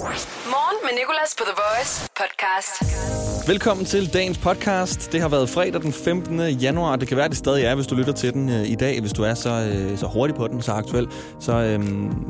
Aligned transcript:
Morgen 0.00 0.76
med 0.82 0.98
Nicolas 0.98 1.34
på 1.38 1.44
The 1.44 1.54
Voice 1.62 2.08
podcast. 2.16 3.48
Velkommen 3.48 3.86
til 3.86 4.12
dagens 4.12 4.38
podcast. 4.38 5.12
Det 5.12 5.20
har 5.20 5.28
været 5.28 5.48
fredag 5.48 5.82
den 5.82 5.92
15. 5.92 6.40
januar. 6.40 6.96
Det 6.96 7.08
kan 7.08 7.16
være, 7.16 7.28
det 7.28 7.36
stadig 7.36 7.64
er, 7.64 7.74
hvis 7.74 7.86
du 7.86 7.94
lytter 7.94 8.12
til 8.12 8.32
den 8.32 8.48
øh, 8.48 8.70
i 8.70 8.74
dag. 8.74 9.00
Hvis 9.00 9.12
du 9.12 9.22
er 9.22 9.34
så, 9.34 9.50
øh, 9.50 9.98
så 9.98 10.06
hurtig 10.06 10.36
på 10.36 10.48
den, 10.48 10.62
så 10.62 10.72
aktuel. 10.72 11.08
Så 11.40 11.52
øh, 11.52 11.80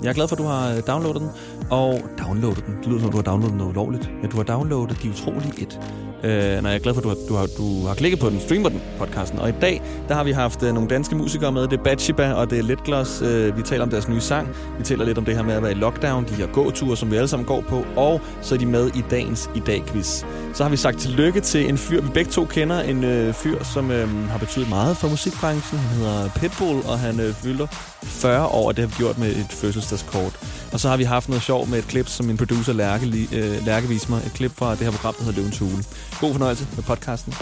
jeg 0.02 0.08
er 0.08 0.12
glad 0.12 0.28
for, 0.28 0.36
at 0.36 0.38
du 0.38 0.46
har 0.46 0.70
øh, 0.70 0.82
downloadet 0.86 1.20
den. 1.20 1.30
Og 1.70 2.00
downloadet 2.18 2.66
den. 2.66 2.76
Det 2.78 2.86
lyder 2.86 3.00
som, 3.00 3.10
du 3.10 3.16
har 3.16 3.22
downloadet 3.22 3.52
den 3.60 3.68
ulovligt. 3.68 4.10
Ja, 4.22 4.26
du 4.28 4.36
har 4.36 4.44
downloadet 4.44 5.02
De 5.02 5.10
Utrolige 5.10 5.62
1. 5.62 5.80
Øh, 6.24 6.62
når 6.62 6.68
jeg 6.68 6.76
er 6.76 6.82
glad 6.82 6.94
for, 6.94 7.00
at 7.00 7.04
du 7.04 7.08
har, 7.08 7.16
du, 7.28 7.34
har, 7.34 7.46
du 7.46 7.86
har 7.86 7.94
klikket 7.94 8.20
på 8.20 8.30
den, 8.30 8.40
streamer 8.40 8.68
den, 8.68 8.82
podcasten. 8.98 9.38
Og 9.38 9.48
i 9.48 9.52
dag, 9.60 9.82
der 10.08 10.14
har 10.14 10.24
vi 10.24 10.32
haft 10.32 10.62
øh, 10.62 10.74
nogle 10.74 10.88
danske 10.88 11.14
musikere 11.14 11.52
med. 11.52 11.62
Det 11.62 11.78
er 11.78 11.82
Batshiba 11.82 12.32
og 12.32 12.50
det 12.50 12.58
er 12.58 12.62
Letgloss. 12.62 13.22
Øh, 13.22 13.56
vi 13.56 13.62
taler 13.62 13.82
om 13.82 13.90
deres 13.90 14.08
nye 14.08 14.20
sang. 14.20 14.48
Vi 14.78 14.84
taler 14.84 15.04
lidt 15.04 15.18
om 15.18 15.24
det 15.24 15.36
her 15.36 15.42
med 15.42 15.54
at 15.54 15.62
være 15.62 15.72
i 15.72 15.74
lockdown. 15.74 16.24
De 16.24 16.34
her 16.34 16.46
gåture, 16.46 16.96
som 16.96 17.10
vi 17.10 17.16
alle 17.16 17.28
sammen 17.28 17.46
går 17.46 17.60
på. 17.60 17.84
Og 17.96 18.20
så 18.42 18.54
er 18.54 18.58
de 18.58 18.66
med 18.66 18.86
i 18.86 19.04
dagens 19.10 19.50
i 19.54 19.60
dag 19.60 19.82
quiz. 19.86 20.24
Så 20.54 20.62
har 20.62 20.70
vi 20.70 20.76
sagt 20.76 20.98
tillykke 20.98 21.40
til 21.40 21.68
en 21.68 21.78
fyr, 21.78 22.00
vi 22.00 22.08
begge 22.14 22.30
to 22.30 22.44
kender. 22.44 22.80
En 22.80 23.04
øh, 23.04 23.34
fyr, 23.34 23.64
som 23.64 23.90
øh, 23.90 24.28
har 24.28 24.38
betydet 24.38 24.68
meget 24.68 24.96
for 24.96 25.08
musikbranchen. 25.08 25.78
Han 25.78 25.98
hedder 25.98 26.30
Pitbull, 26.36 26.78
og 26.88 26.98
han 26.98 27.20
øh, 27.20 27.34
fylder 27.34 27.66
40 28.04 28.46
år, 28.46 28.66
og 28.66 28.76
det 28.76 28.82
har 28.82 28.88
vi 28.88 28.94
gjort 28.96 29.18
med 29.18 29.36
et 29.36 29.46
fødselsdagskort. 29.50 30.32
Og 30.72 30.80
så 30.80 30.88
har 30.88 30.96
vi 30.96 31.04
haft 31.04 31.28
noget 31.28 31.42
sjov 31.42 31.68
med 31.68 31.78
et 31.78 31.86
klip, 31.86 32.08
som 32.08 32.26
min 32.26 32.36
producer 32.36 32.72
Lærke, 32.72 33.28
øh, 33.32 33.66
Lærke 33.66 33.88
viste 33.88 34.10
mig. 34.10 34.22
Et 34.26 34.32
klip 34.32 34.52
fra 34.56 34.70
det 34.70 34.78
her 34.78 34.90
program, 34.90 35.14
der 35.14 35.24
hedder 35.24 35.38
Løvens 35.38 35.58
Hule. 35.58 35.84
God 36.20 36.32
fornøjelse 36.32 36.66
med 36.76 36.84
podcasten. 36.84 37.32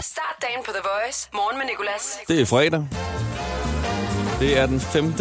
Start 0.00 0.36
dagen 0.42 0.60
på 0.66 0.70
The 0.72 0.82
Voice. 0.82 1.28
Morgen 1.34 1.58
med 1.58 1.66
Nicolas. 1.66 2.18
Det 2.28 2.40
er 2.40 2.46
fredag. 2.46 2.88
Det 4.40 4.58
er 4.58 4.66
den 4.66 4.80
5. 4.80 5.14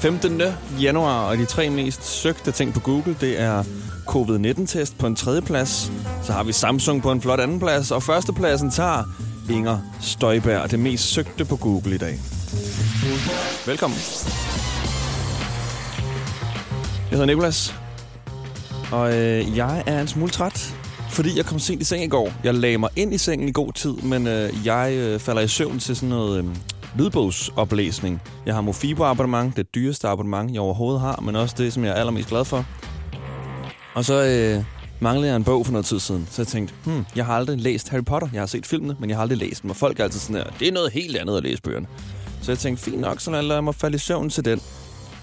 15. 0.00 0.42
januar, 0.80 1.28
og 1.28 1.36
de 1.38 1.44
tre 1.44 1.70
mest 1.70 2.04
søgte 2.04 2.52
ting 2.52 2.74
på 2.74 2.80
Google, 2.80 3.16
det 3.20 3.40
er 3.40 3.64
covid-19-test 4.06 4.98
på 4.98 5.06
en 5.06 5.16
tredje 5.16 5.42
plads. 5.42 5.92
Så 6.22 6.32
har 6.32 6.44
vi 6.44 6.52
Samsung 6.52 7.02
på 7.02 7.12
en 7.12 7.20
flot 7.20 7.40
anden 7.40 7.58
plads, 7.58 7.90
og 7.90 8.02
førstepladsen 8.02 8.70
tager 8.70 9.04
Inger 9.50 9.78
Støjberg, 10.00 10.70
det 10.70 10.78
mest 10.78 11.04
søgte 11.04 11.44
på 11.44 11.56
Google 11.56 11.94
i 11.94 11.98
dag. 11.98 12.18
Velkommen. 13.66 13.98
Jeg 17.10 17.10
hedder 17.10 17.26
Nikolas, 17.26 17.74
og 18.92 19.14
øh, 19.14 19.56
jeg 19.56 19.82
er 19.86 20.00
en 20.00 20.08
smule 20.08 20.30
træt, 20.30 20.74
fordi 21.10 21.36
jeg 21.36 21.44
kom 21.44 21.58
sent 21.58 21.82
i 21.82 21.84
seng 21.84 22.04
i 22.04 22.08
går. 22.08 22.32
Jeg 22.44 22.54
lagde 22.54 22.78
mig 22.78 22.90
ind 22.96 23.14
i 23.14 23.18
sengen 23.18 23.48
i 23.48 23.52
god 23.52 23.72
tid, 23.72 23.92
men 23.92 24.26
øh, 24.26 24.52
jeg 24.64 24.92
øh, 24.92 25.20
falder 25.20 25.42
i 25.42 25.48
søvn 25.48 25.78
til 25.78 25.96
sådan 25.96 26.08
noget 26.08 26.38
øh, 26.38 26.44
lydbogsoplæsning. 26.98 28.22
Jeg 28.46 28.54
har 28.54 28.60
Mofibo 28.60 29.04
abonnement, 29.04 29.56
det 29.56 29.74
dyreste 29.74 30.08
abonnement, 30.08 30.52
jeg 30.52 30.60
overhovedet 30.60 31.00
har, 31.00 31.20
men 31.20 31.36
også 31.36 31.54
det, 31.58 31.72
som 31.72 31.84
jeg 31.84 31.90
er 31.90 31.94
allermest 31.94 32.28
glad 32.28 32.44
for. 32.44 32.64
Og 33.94 34.04
så 34.04 34.24
øh, 34.24 34.64
manglede 35.00 35.28
jeg 35.28 35.36
en 35.36 35.44
bog 35.44 35.66
for 35.66 35.72
noget 35.72 35.86
tid 35.86 36.00
siden, 36.00 36.28
så 36.30 36.42
jeg 36.42 36.46
tænkte, 36.46 36.74
hmm, 36.84 37.04
jeg 37.16 37.26
har 37.26 37.34
aldrig 37.36 37.58
læst 37.58 37.88
Harry 37.88 38.04
Potter. 38.04 38.28
Jeg 38.32 38.40
har 38.40 38.46
set 38.46 38.66
filmene, 38.66 38.96
men 39.00 39.10
jeg 39.10 39.16
har 39.16 39.22
aldrig 39.22 39.38
læst 39.38 39.62
dem, 39.62 39.70
og 39.70 39.76
folk 39.76 40.00
er 40.00 40.04
altid 40.04 40.20
sådan 40.20 40.36
her, 40.36 40.44
det 40.58 40.68
er 40.68 40.72
noget 40.72 40.92
helt 40.92 41.16
andet 41.16 41.36
at 41.36 41.42
læse 41.42 41.62
bøgerne. 41.62 41.86
Så 42.46 42.52
jeg 42.52 42.58
tænkte, 42.58 42.84
fint 42.84 43.00
nok, 43.00 43.20
så 43.20 43.30
lader 43.30 43.54
jeg 43.54 43.64
mig 43.64 43.74
falde 43.74 43.94
i 43.94 43.98
søvn 43.98 44.30
til 44.30 44.44
den. 44.44 44.60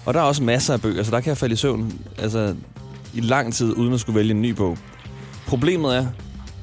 Og 0.06 0.14
der 0.14 0.20
er 0.20 0.24
også 0.24 0.42
masser 0.42 0.74
af 0.74 0.80
bøger, 0.80 1.02
så 1.02 1.10
der 1.10 1.20
kan 1.20 1.28
jeg 1.28 1.38
falde 1.38 1.52
i 1.52 1.56
søvn 1.56 2.00
altså, 2.18 2.56
i 3.14 3.20
lang 3.20 3.54
tid, 3.54 3.72
uden 3.76 3.94
at 3.94 4.00
skulle 4.00 4.16
vælge 4.16 4.30
en 4.30 4.42
ny 4.42 4.50
bog. 4.50 4.78
Problemet 5.46 5.96
er, 5.96 6.06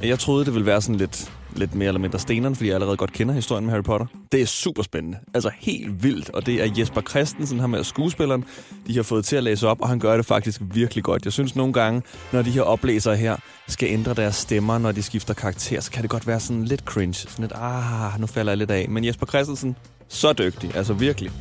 at 0.01 0.07
jeg 0.07 0.19
troede, 0.19 0.45
det 0.45 0.53
ville 0.53 0.65
være 0.65 0.81
sådan 0.81 0.95
lidt, 0.95 1.31
lidt 1.55 1.75
mere 1.75 1.87
eller 1.87 1.99
mindre 1.99 2.19
steneren, 2.19 2.55
fordi 2.55 2.67
jeg 2.67 2.75
allerede 2.75 2.97
godt 2.97 3.13
kender 3.13 3.33
historien 3.33 3.65
med 3.65 3.73
Harry 3.73 3.83
Potter. 3.83 4.05
Det 4.31 4.41
er 4.41 4.45
super 4.45 4.83
spændende. 4.83 5.17
Altså 5.33 5.51
helt 5.59 6.03
vildt. 6.03 6.29
Og 6.29 6.45
det 6.45 6.63
er 6.63 6.73
Jesper 6.77 7.01
Christensen, 7.01 7.59
ham 7.59 7.69
med 7.69 7.83
skuespilleren, 7.83 8.45
de 8.87 8.95
har 8.95 9.03
fået 9.03 9.25
til 9.25 9.35
at 9.35 9.43
læse 9.43 9.67
op, 9.67 9.81
og 9.81 9.89
han 9.89 9.99
gør 9.99 10.17
det 10.17 10.25
faktisk 10.25 10.61
virkelig 10.73 11.03
godt. 11.03 11.25
Jeg 11.25 11.33
synes 11.33 11.55
nogle 11.55 11.73
gange, 11.73 12.01
når 12.31 12.41
de 12.41 12.51
her 12.51 12.61
oplæsere 12.61 13.15
her 13.15 13.35
skal 13.67 13.89
ændre 13.89 14.13
deres 14.13 14.35
stemmer, 14.35 14.77
når 14.77 14.91
de 14.91 15.03
skifter 15.03 15.33
karakter, 15.33 15.81
så 15.81 15.91
kan 15.91 16.01
det 16.01 16.09
godt 16.09 16.27
være 16.27 16.39
sådan 16.39 16.65
lidt 16.65 16.81
cringe. 16.81 17.13
Sådan 17.13 17.43
lidt, 17.43 17.53
ah, 17.55 18.19
nu 18.19 18.27
falder 18.27 18.51
jeg 18.51 18.57
lidt 18.57 18.71
af. 18.71 18.89
Men 18.89 19.05
Jesper 19.05 19.25
Christensen, 19.25 19.75
så 20.11 20.33
dygtig. 20.33 20.75
Altså 20.75 20.94
virkelig. 20.94 21.31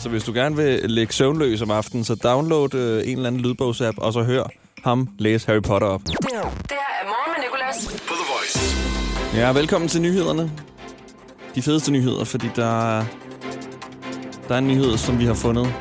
Så 0.00 0.08
hvis 0.08 0.24
du 0.24 0.32
gerne 0.32 0.56
vil 0.56 0.80
lægge 0.84 1.12
søvnløs 1.12 1.62
om 1.62 1.70
aftenen, 1.70 2.04
så 2.04 2.14
download 2.14 2.74
øh, 2.74 3.08
en 3.08 3.16
eller 3.16 3.26
anden 3.26 3.40
lydbogsapp, 3.40 3.98
og 3.98 4.12
så 4.12 4.22
hør 4.22 4.42
ham 4.84 5.08
læse 5.18 5.46
Harry 5.46 5.62
Potter 5.62 5.88
op. 5.88 6.00
Det 6.04 6.16
her 6.22 6.38
er 6.38 6.44
Morgen 7.04 7.32
med 7.36 7.44
Nicolas. 7.44 7.86
på 8.08 8.14
The 8.14 8.32
Voice. 8.32 8.76
Ja, 9.36 9.52
velkommen 9.52 9.88
til 9.88 10.02
nyhederne. 10.02 10.50
De 11.54 11.62
fedeste 11.62 11.92
nyheder, 11.92 12.24
fordi 12.24 12.46
der, 12.56 13.04
der 14.48 14.54
er 14.54 14.58
en 14.58 14.66
nyhed, 14.66 14.96
som 14.96 15.18
vi 15.18 15.24
har 15.24 15.34
fundet. 15.34 15.74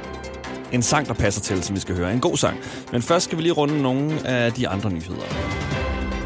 En 0.71 0.81
sang, 0.81 1.07
der 1.07 1.13
passer 1.13 1.41
til, 1.41 1.63
som 1.63 1.75
vi 1.75 1.79
skal 1.79 1.95
høre. 1.95 2.13
En 2.13 2.19
god 2.19 2.37
sang. 2.37 2.57
Men 2.91 3.01
først 3.01 3.25
skal 3.25 3.37
vi 3.37 3.43
lige 3.43 3.53
runde 3.53 3.81
nogle 3.81 4.27
af 4.27 4.53
de 4.53 4.67
andre 4.67 4.91
nyheder. 4.91 5.27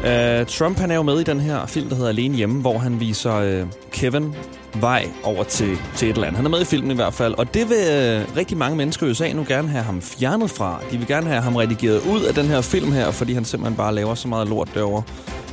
Uh, 0.04 0.46
Trump 0.46 0.78
han 0.78 0.90
er 0.90 0.94
jo 0.94 1.02
med 1.02 1.20
i 1.20 1.24
den 1.24 1.40
her 1.40 1.66
film, 1.66 1.88
der 1.88 1.94
hedder 1.94 2.08
Alene 2.08 2.36
Hjemme, 2.36 2.60
hvor 2.60 2.78
han 2.78 3.00
viser 3.00 3.62
uh, 3.62 3.68
Kevin 3.90 4.34
vej 4.74 5.10
over 5.22 5.44
til, 5.44 5.78
til 5.96 6.10
et 6.10 6.16
land. 6.16 6.36
Han 6.36 6.44
er 6.44 6.50
med 6.50 6.60
i 6.60 6.64
filmen 6.64 6.90
i 6.90 6.94
hvert 6.94 7.14
fald, 7.14 7.34
og 7.34 7.54
det 7.54 7.68
vil 7.68 7.76
uh, 7.76 8.36
rigtig 8.36 8.56
mange 8.56 8.76
mennesker 8.76 9.06
i 9.06 9.10
USA 9.10 9.32
nu 9.32 9.44
gerne 9.48 9.68
have 9.68 9.84
ham 9.84 10.02
fjernet 10.02 10.50
fra. 10.50 10.80
De 10.90 10.98
vil 10.98 11.06
gerne 11.06 11.26
have 11.26 11.42
ham 11.42 11.56
redigeret 11.56 12.00
ud 12.10 12.22
af 12.22 12.34
den 12.34 12.46
her 12.46 12.60
film 12.60 12.92
her, 12.92 13.10
fordi 13.10 13.32
han 13.32 13.44
simpelthen 13.44 13.76
bare 13.76 13.94
laver 13.94 14.14
så 14.14 14.28
meget 14.28 14.48
lort 14.48 14.68
derovre. 14.74 15.02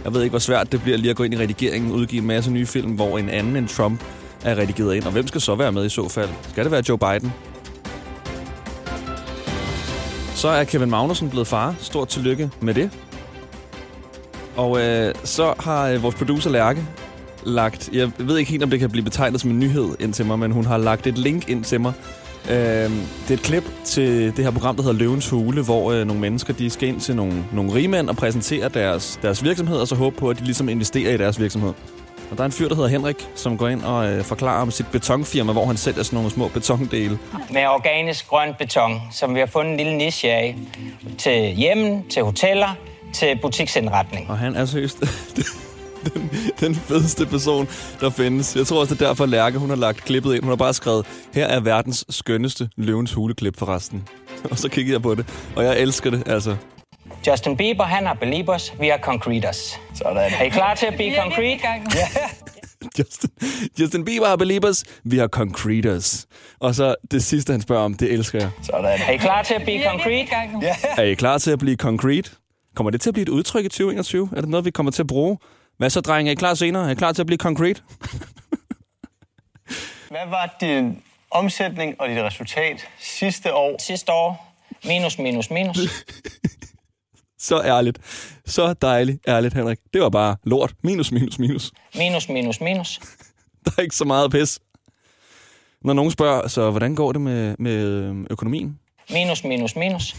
Jeg 0.03 0.13
ved 0.13 0.21
ikke, 0.21 0.31
hvor 0.31 0.39
svært 0.39 0.71
det 0.71 0.81
bliver 0.81 0.97
lige 0.97 1.09
at 1.09 1.15
gå 1.15 1.23
ind 1.23 1.33
i 1.33 1.37
redigeringen, 1.37 1.91
og 1.91 1.97
udgive 1.97 2.21
en 2.21 2.27
masse 2.27 2.51
nye 2.51 2.65
film, 2.65 2.91
hvor 2.91 3.17
en 3.17 3.29
anden 3.29 3.55
end 3.55 3.67
Trump 3.67 4.03
er 4.43 4.55
redigeret 4.55 4.95
ind. 4.95 5.03
Og 5.03 5.11
hvem 5.11 5.27
skal 5.27 5.41
så 5.41 5.55
være 5.55 5.71
med 5.71 5.85
i 5.85 5.89
så 5.89 6.09
fald? 6.09 6.29
Skal 6.49 6.63
det 6.63 6.71
være 6.71 6.83
Joe 6.89 6.97
Biden? 6.97 7.33
Så 10.35 10.47
er 10.47 10.63
Kevin 10.63 10.89
Magnussen 10.89 11.29
blevet 11.29 11.47
far. 11.47 11.75
Stort 11.79 12.07
tillykke 12.07 12.51
med 12.61 12.73
det. 12.73 12.91
Og 14.55 14.81
øh, 14.81 15.15
så 15.23 15.53
har 15.59 15.87
øh, 15.87 16.03
vores 16.03 16.15
producer 16.15 16.49
Lærke 16.49 16.85
lagt... 17.43 17.89
Jeg 17.93 18.11
ved 18.17 18.37
ikke 18.37 18.51
helt, 18.51 18.63
om 18.63 18.69
det 18.69 18.79
kan 18.79 18.89
blive 18.89 19.03
betegnet 19.03 19.41
som 19.41 19.51
en 19.51 19.59
nyhed 19.59 19.89
ind 19.99 20.13
til 20.13 20.25
mig, 20.25 20.39
men 20.39 20.51
hun 20.51 20.65
har 20.65 20.77
lagt 20.77 21.07
et 21.07 21.17
link 21.17 21.49
ind 21.49 21.63
til 21.63 21.81
mig. 21.81 21.93
Øh, 22.49 22.55
det 22.55 23.29
er 23.29 23.33
et 23.33 23.41
klip 23.41 23.63
til 23.85 24.37
det 24.37 24.45
her 24.45 24.51
program, 24.51 24.75
der 24.75 24.83
hedder 24.83 24.97
Løvens 24.97 25.29
Hule, 25.29 25.63
hvor 25.63 25.91
øh, 25.91 26.07
nogle 26.07 26.21
mennesker 26.21 26.53
de 26.53 26.69
skal 26.69 26.87
ind 26.87 27.01
til 27.01 27.15
nogle, 27.15 27.43
nogle 27.53 27.73
rigmænd 27.73 28.09
og 28.09 28.15
præsentere 28.15 28.69
deres, 28.69 29.19
deres 29.21 29.43
virksomhed, 29.43 29.77
og 29.77 29.87
så 29.87 29.95
håbe 29.95 30.15
på, 30.15 30.29
at 30.29 30.39
de 30.39 30.43
ligesom 30.43 30.69
investerer 30.69 31.13
i 31.13 31.17
deres 31.17 31.39
virksomhed. 31.39 31.73
Og 32.31 32.37
der 32.37 32.43
er 32.43 32.45
en 32.45 32.51
fyr, 32.51 32.67
der 32.67 32.75
hedder 32.75 32.89
Henrik, 32.89 33.27
som 33.35 33.57
går 33.57 33.67
ind 33.67 33.83
og 33.83 34.11
øh, 34.11 34.23
forklarer 34.23 34.61
om 34.61 34.71
sit 34.71 34.85
betonfirma, 34.91 35.51
hvor 35.51 35.65
han 35.65 35.77
sælger 35.77 36.03
sådan 36.03 36.17
nogle 36.17 36.31
små 36.31 36.47
betondele. 36.47 37.19
med 37.51 37.65
organisk 37.65 38.27
grøn 38.27 38.53
beton, 38.59 39.01
som 39.11 39.35
vi 39.35 39.39
har 39.39 39.47
fundet 39.47 39.71
en 39.71 39.77
lille 39.77 39.97
niche 39.97 40.31
af 40.31 40.57
til 41.17 41.53
hjemmen, 41.53 42.09
til 42.09 42.23
hoteller, 42.23 42.75
til 43.13 43.39
butiksindretning. 43.41 44.29
Og 44.29 44.37
han 44.37 44.55
er 44.55 44.65
seriøst 44.65 45.03
den, 46.13 46.31
den 46.59 46.75
fedeste 46.75 47.25
person, 47.25 47.67
der 48.01 48.09
findes. 48.09 48.55
Jeg 48.55 48.67
tror 48.67 48.79
også, 48.79 48.95
det 48.95 49.01
er 49.01 49.07
derfor, 49.07 49.25
Lærke 49.25 49.57
hun 49.57 49.69
har 49.69 49.77
lagt 49.77 50.05
klippet 50.05 50.33
ind. 50.33 50.43
Hun 50.43 50.49
har 50.49 50.55
bare 50.55 50.73
skrevet, 50.73 51.05
her 51.33 51.45
er 51.45 51.59
verdens 51.59 52.05
skønneste 52.09 52.69
løvens 52.77 53.13
huleklip 53.13 53.57
forresten. 53.57 54.07
Og 54.51 54.57
så 54.57 54.69
kiggede 54.69 54.93
jeg 54.93 55.01
på 55.01 55.15
det, 55.15 55.25
og 55.55 55.63
jeg 55.63 55.79
elsker 55.79 56.09
det, 56.09 56.23
altså. 56.25 56.55
Justin 57.27 57.57
Bieber, 57.57 57.83
han 57.83 58.05
har 58.05 58.13
Beliebers, 58.13 58.73
vi 58.79 58.87
har 58.87 58.97
Concreters. 58.97 59.79
Sådan. 59.93 60.31
Er 60.39 60.43
I 60.43 60.49
klar 60.49 60.75
til 60.75 60.85
at 60.85 60.93
blive 60.99 61.15
concrete? 61.23 61.61
Ja. 61.95 62.07
Justin, 62.99 63.29
Justin 63.79 64.05
Bieber 64.05 64.27
har 64.27 64.35
Beliebers, 64.35 64.83
vi 65.03 65.17
har 65.17 65.27
Concreters. 65.27 66.27
Og 66.59 66.75
så 66.75 66.95
det 67.11 67.23
sidste, 67.23 67.51
han 67.51 67.61
spørger 67.61 67.83
om, 67.83 67.93
det 67.93 68.11
elsker 68.13 68.39
jeg. 68.39 68.49
Sådan. 68.61 68.99
Er 69.07 69.11
I 69.11 69.17
klar 69.17 69.43
til 69.43 69.53
at 69.53 69.61
blive 69.63 69.83
concrete? 69.91 70.29
Ja. 70.61 70.75
Er 70.97 71.03
I 71.03 71.13
klar 71.13 71.37
til 71.37 71.51
at 71.51 71.59
blive 71.59 71.75
concrete? 71.75 72.31
Kommer 72.75 72.91
det 72.91 73.01
til 73.01 73.09
at 73.09 73.13
blive 73.13 73.23
et 73.23 73.29
udtryk 73.29 73.65
i 73.65 73.69
2021? 73.69 74.29
Er 74.35 74.41
det 74.41 74.49
noget, 74.49 74.65
vi 74.65 74.71
kommer 74.71 74.91
til 74.91 75.03
at 75.03 75.07
bruge? 75.07 75.37
Hvad 75.79 75.89
så, 75.89 76.01
drenge? 76.01 76.29
Er 76.29 76.31
I 76.31 76.35
klar 76.35 76.53
senere? 76.53 76.85
Er 76.85 76.89
I 76.89 76.95
klar 76.95 77.11
til 77.11 77.21
at 77.21 77.25
blive 77.25 77.37
concrete? 77.37 77.81
Hvad 80.13 80.29
var 80.29 80.55
din 80.61 81.03
omsætning 81.31 82.01
og 82.01 82.09
dit 82.09 82.17
resultat 82.17 82.87
sidste 82.99 83.53
år? 83.53 83.81
Sidste 83.81 84.11
år, 84.11 84.55
minus, 84.85 85.17
minus, 85.17 85.49
minus. 85.49 85.77
Så 87.47 87.61
ærligt. 87.61 87.99
Så 88.45 88.73
dejligt 88.73 89.19
ærligt, 89.27 89.53
Henrik. 89.53 89.77
Det 89.93 90.01
var 90.01 90.09
bare 90.09 90.35
lort. 90.43 90.73
Minus, 90.83 91.11
minus, 91.11 91.39
minus. 91.39 91.71
Minus, 91.95 92.29
minus, 92.29 92.61
minus. 92.61 92.99
Der 93.65 93.71
er 93.77 93.81
ikke 93.81 93.95
så 93.95 94.05
meget 94.05 94.31
pis. 94.31 94.59
Når 95.81 95.93
nogen 95.93 96.11
spørger, 96.11 96.47
så 96.47 96.71
hvordan 96.71 96.95
går 96.95 97.11
det 97.11 97.21
med, 97.21 97.55
med 97.59 98.13
økonomien? 98.29 98.79
Minus, 99.09 99.43
minus, 99.43 99.75
minus. 99.75 100.15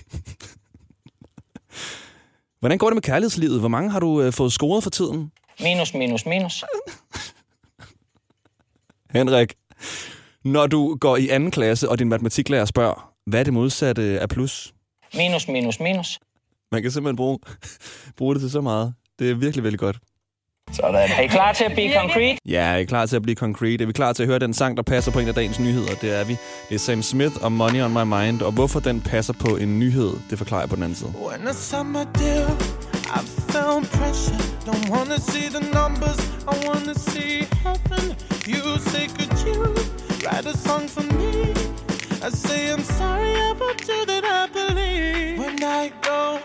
Hvordan 2.60 2.78
går 2.78 2.86
det 2.86 2.96
med 2.96 3.02
kærlighedslivet? 3.02 3.60
Hvor 3.60 3.68
mange 3.68 3.90
har 3.90 4.00
du 4.00 4.22
øh, 4.22 4.32
fået 4.32 4.52
scoret 4.52 4.82
for 4.82 4.90
tiden? 4.90 5.30
Minus, 5.60 5.94
minus, 5.94 6.26
minus. 6.26 6.64
Henrik, 9.10 9.54
når 10.44 10.66
du 10.66 10.96
går 11.00 11.16
i 11.16 11.28
anden 11.28 11.50
klasse, 11.50 11.88
og 11.88 11.98
din 11.98 12.08
matematiklærer 12.08 12.64
spørger, 12.64 13.12
hvad 13.26 13.40
er 13.40 13.44
det 13.44 13.52
modsatte 13.52 14.02
af 14.02 14.28
plus? 14.28 14.74
Minus, 15.14 15.48
minus, 15.48 15.80
minus. 15.80 16.18
Man 16.72 16.82
kan 16.82 16.90
simpelthen 16.90 17.16
bruge, 17.16 17.38
bruge 18.18 18.34
det 18.34 18.42
til 18.42 18.50
så 18.50 18.60
meget. 18.60 18.94
Det 19.18 19.30
er 19.30 19.34
virkelig, 19.34 19.64
virkelig 19.64 19.78
godt. 19.78 19.98
Sådan. 20.72 20.94
Er 20.94 21.20
I 21.20 21.26
klar 21.26 21.52
til 21.52 21.64
at 21.64 21.72
blive 21.72 21.94
concrete? 21.94 22.38
Ja, 22.46 22.62
er 22.62 22.76
I 22.76 22.84
klar 22.84 23.06
til 23.06 23.16
at 23.16 23.22
blive 23.22 23.36
concrete? 23.36 23.82
Er 23.84 23.86
vi 23.86 23.92
klar 23.92 24.12
til 24.12 24.22
at 24.22 24.26
høre 24.26 24.38
den 24.38 24.54
sang, 24.54 24.76
der 24.76 24.82
passer 24.82 25.12
på 25.12 25.18
en 25.18 25.28
af 25.28 25.34
dagens 25.34 25.60
nyheder? 25.60 25.94
Det 25.94 26.20
er 26.20 26.24
vi. 26.24 26.36
Det 26.68 26.74
er 26.74 26.78
Sam 26.78 27.02
Smith 27.02 27.34
og 27.44 27.52
Money 27.52 27.82
on 27.82 27.92
My 27.92 28.02
Mind. 28.16 28.42
Og 28.42 28.52
hvorfor 28.52 28.80
den 28.80 29.00
passer 29.00 29.32
på 29.32 29.56
en 29.56 29.78
nyhed, 29.78 30.10
det 30.30 30.38
forklarer 30.38 30.62
jeg 30.62 30.68
på 30.68 30.76
den 30.76 30.82
anden 30.82 30.96
side. 30.96 31.12
When 31.28 31.40
the 31.40 31.54
summer 31.54 32.04
deal, 32.04 32.46
I 33.12 33.22
found 33.52 33.90
pressure. 33.90 34.38
Don't 34.64 34.88
wanna 34.88 35.18
see 35.18 35.48
the 35.48 35.60
numbers, 35.60 36.18
I 36.46 36.56
wanna 36.66 36.94
see 36.94 37.46
heaven. 37.62 38.16
You 38.46 38.78
say, 38.78 39.08
could 39.08 39.36
you 39.44 39.74
write 40.24 40.46
a 40.46 40.56
song 40.56 40.86
for 40.86 41.02
me? 41.02 41.52
I 42.22 42.30
say, 42.30 42.70
I'm 42.70 42.84
sorry 42.84 43.34
about 43.50 43.80
you 43.88 44.06
that 44.06 44.24
I 44.24 44.46
believe. 44.46 45.38
When 45.38 45.62
I 45.64 45.90
go 46.02 46.40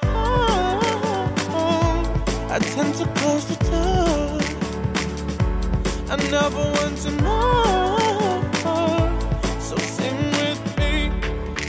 home, 1.52 2.06
I 2.50 2.58
tend 2.60 2.96
to 2.96 3.06
close 3.20 3.46
the 3.46 3.58
door. 3.70 4.40
I 6.10 6.16
never 6.32 6.64
want 6.78 6.98
to 7.04 7.12
know. 7.12 8.42
So 9.60 9.76
sing 9.78 10.32
with 10.40 10.78
me. 10.78 11.12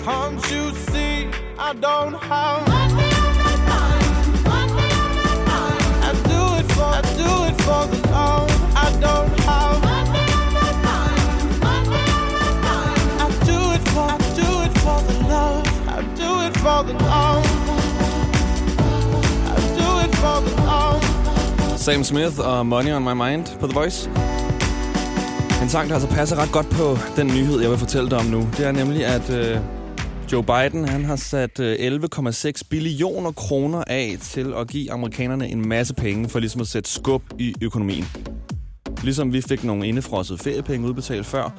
Can't 0.04 0.50
you 0.50 0.72
see 0.90 1.28
I 1.58 1.72
don't 1.74 2.14
have 2.14 3.15
Sam 21.86 22.04
Smith 22.04 22.38
og 22.38 22.66
Money 22.66 22.92
on 22.92 23.04
My 23.04 23.12
Mind 23.12 23.46
på 23.60 23.66
The 23.66 23.74
Voice. 23.74 24.10
En 25.62 25.68
sang, 25.68 25.88
der 25.88 25.94
altså 25.94 26.08
passer 26.08 26.36
ret 26.36 26.52
godt 26.52 26.70
på 26.70 26.98
den 27.16 27.26
nyhed, 27.26 27.60
jeg 27.60 27.70
vil 27.70 27.78
fortælle 27.78 28.10
dig 28.10 28.18
om 28.18 28.24
nu. 28.24 28.48
Det 28.56 28.66
er 28.66 28.72
nemlig, 28.72 29.06
at 29.06 29.30
øh, 29.30 29.58
Joe 30.32 30.42
Biden 30.42 30.88
han 30.88 31.04
har 31.04 31.16
sat 31.16 31.60
øh, 31.60 31.94
11,6 31.94 32.62
billioner 32.70 33.32
kroner 33.32 33.84
af 33.86 34.16
til 34.20 34.54
at 34.56 34.68
give 34.68 34.92
amerikanerne 34.92 35.48
en 35.48 35.68
masse 35.68 35.94
penge 35.94 36.28
for 36.28 36.38
ligesom 36.38 36.60
at 36.60 36.66
sætte 36.66 36.90
skub 36.90 37.22
i 37.38 37.54
økonomien. 37.62 38.04
Ligesom 39.02 39.32
vi 39.32 39.40
fik 39.40 39.64
nogle 39.64 39.88
indefrosset 39.88 40.40
feriepenge 40.40 40.88
udbetalt 40.88 41.26
før, 41.26 41.50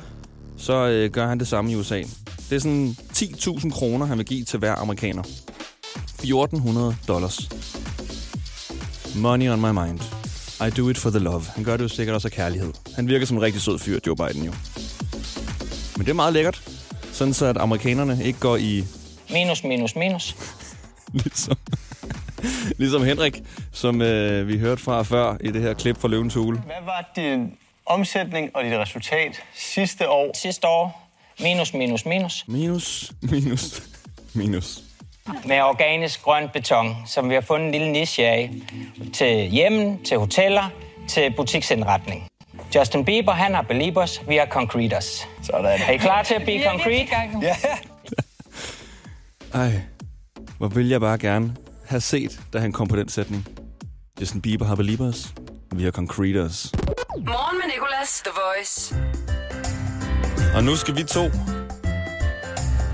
så 0.58 0.88
øh, 0.88 1.12
gør 1.12 1.28
han 1.28 1.40
det 1.40 1.48
samme 1.48 1.72
i 1.72 1.76
USA. 1.76 2.04
Det 2.50 2.56
er 2.56 2.60
sådan 2.60 2.96
10.000 3.14 3.72
kroner, 3.72 4.06
han 4.06 4.18
vil 4.18 4.26
give 4.26 4.44
til 4.44 4.60
hver 4.60 4.76
amerikaner. 4.76 5.24
1.400 5.24 7.08
dollars. 7.08 7.50
Money 9.16 9.50
on 9.50 9.62
my 9.62 9.88
mind. 9.88 10.00
I 10.68 10.70
do 10.78 10.90
it 10.90 10.98
for 10.98 11.10
the 11.10 11.20
love. 11.20 11.44
Han 11.56 11.64
gør 11.64 11.78
det 11.78 11.84
jo 11.84 11.90
sikkert 11.90 12.16
også 12.16 12.28
af 12.28 12.32
kærlighed. 12.32 12.74
Han 12.96 13.08
virker 13.08 13.26
som 13.26 13.38
en 13.38 13.44
rigtig 13.44 13.62
sød 13.62 13.80
fyr, 13.80 14.00
Joe 14.08 14.16
Biden 14.16 14.46
jo. 14.46 14.54
Men 15.98 16.06
det 16.06 16.10
er 16.10 16.14
meget 16.16 16.34
lækkert. 16.34 16.77
Sådan 17.18 17.34
så, 17.34 17.46
at 17.46 17.58
amerikanerne 17.58 18.24
ikke 18.24 18.40
går 18.40 18.56
i... 18.56 18.84
Minus, 19.30 19.64
minus, 19.64 19.96
minus. 19.96 20.36
Ligesom, 21.14 21.58
ligesom 22.78 23.04
Henrik, 23.04 23.42
som 23.72 24.02
øh, 24.02 24.48
vi 24.48 24.58
hørte 24.58 24.84
fra 24.84 25.04
før 25.04 25.38
i 25.42 25.52
det 25.52 25.62
her 25.62 25.74
klip 25.74 25.98
fra 26.02 26.08
Løvens 26.08 26.34
Hule. 26.34 26.60
Hvad 26.60 26.76
var 26.86 27.12
din 27.16 27.54
omsætning 27.86 28.56
og 28.56 28.64
dit 28.64 28.74
resultat 28.74 29.44
sidste 29.56 30.10
år? 30.10 30.32
Sidste 30.38 30.68
år, 30.68 31.10
minus, 31.40 31.74
minus, 31.74 32.06
minus. 32.06 32.46
Minus, 32.48 33.12
minus, 33.22 33.84
minus. 34.34 34.84
Med 35.46 35.62
organisk 35.62 36.22
grøn 36.22 36.50
beton, 36.54 36.96
som 37.06 37.30
vi 37.30 37.34
har 37.34 37.42
fundet 37.42 37.66
en 37.66 37.72
lille 37.72 37.92
niche 37.92 38.26
af. 38.26 38.52
Til 39.14 39.50
hjemmen, 39.50 40.04
til 40.04 40.18
hoteller, 40.18 40.70
til 41.08 41.34
butiksindretning. 41.36 42.28
Justin 42.76 43.06
Bieber, 43.06 43.32
han 43.32 43.54
har 43.54 43.62
Beliebers, 43.62 44.22
vi 44.28 44.36
har 44.36 44.46
Concreters. 44.46 45.28
Sådan. 45.42 45.66
Er 45.66 45.92
I 45.92 45.98
klar 45.98 46.24
til 46.24 46.34
at 46.34 46.44
blive 46.44 46.64
concrete? 46.70 47.10
Ja. 47.42 47.56
Ej, 49.54 49.82
hvor 50.58 50.68
vil 50.68 50.90
jeg 50.90 51.02
bare 51.02 51.18
gerne 51.18 51.56
have 51.88 52.02
set, 52.02 52.40
da 52.54 52.60
han 52.60 52.72
kom 52.72 52.88
på 52.88 52.96
den 52.96 53.10
sætning. 53.10 53.48
Justin 54.22 54.42
Bieber 54.42 54.66
har 54.66 54.76
Beliebers. 54.76 55.34
Vi 55.72 55.84
har 55.84 55.92
Concreters. 55.92 56.72
Morgen 57.18 57.58
med 57.58 57.74
Nicolas, 57.74 58.22
The 58.26 58.32
Voice. 58.36 58.96
Og 60.56 60.64
nu 60.64 60.76
skal 60.76 60.96
vi 60.96 61.04
to 61.04 61.30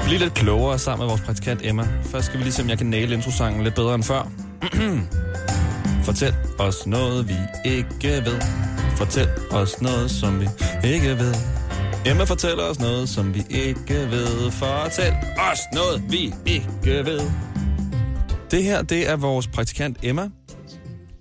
blive 0.03 0.19
lidt 0.19 0.33
klogere 0.33 0.79
sammen 0.79 1.03
med 1.03 1.09
vores 1.09 1.21
praktikant 1.21 1.61
Emma. 1.63 1.87
Først 2.03 2.25
skal 2.25 2.39
vi 2.39 2.43
lige 2.43 2.53
se, 2.53 2.61
om 2.61 2.69
jeg 2.69 2.77
kan 2.77 2.87
næle 2.87 3.15
introsangen 3.15 3.63
lidt 3.63 3.75
bedre 3.75 3.95
end 3.95 4.03
før. 4.03 4.31
Fortæl 6.07 6.35
os 6.59 6.87
noget, 6.87 7.27
vi 7.27 7.35
ikke 7.65 8.07
ved. 8.25 8.72
Fortæl 8.97 9.27
os 9.51 9.81
noget, 9.81 10.11
som 10.11 10.39
vi 10.39 10.47
ikke 10.83 11.09
ved. 11.09 11.33
Emma 12.05 12.23
fortæller 12.23 12.63
os 12.63 12.79
noget, 12.79 13.09
som 13.09 13.33
vi 13.35 13.43
ikke 13.49 13.93
ved. 13.93 14.51
Fortæl 14.51 15.13
os 15.51 15.59
noget, 15.73 16.03
vi 16.09 16.33
ikke 16.45 17.05
ved. 17.05 17.21
Det 18.51 18.63
her, 18.63 18.81
det 18.81 19.09
er 19.09 19.15
vores 19.15 19.47
praktikant 19.47 19.97
Emma. 20.03 20.29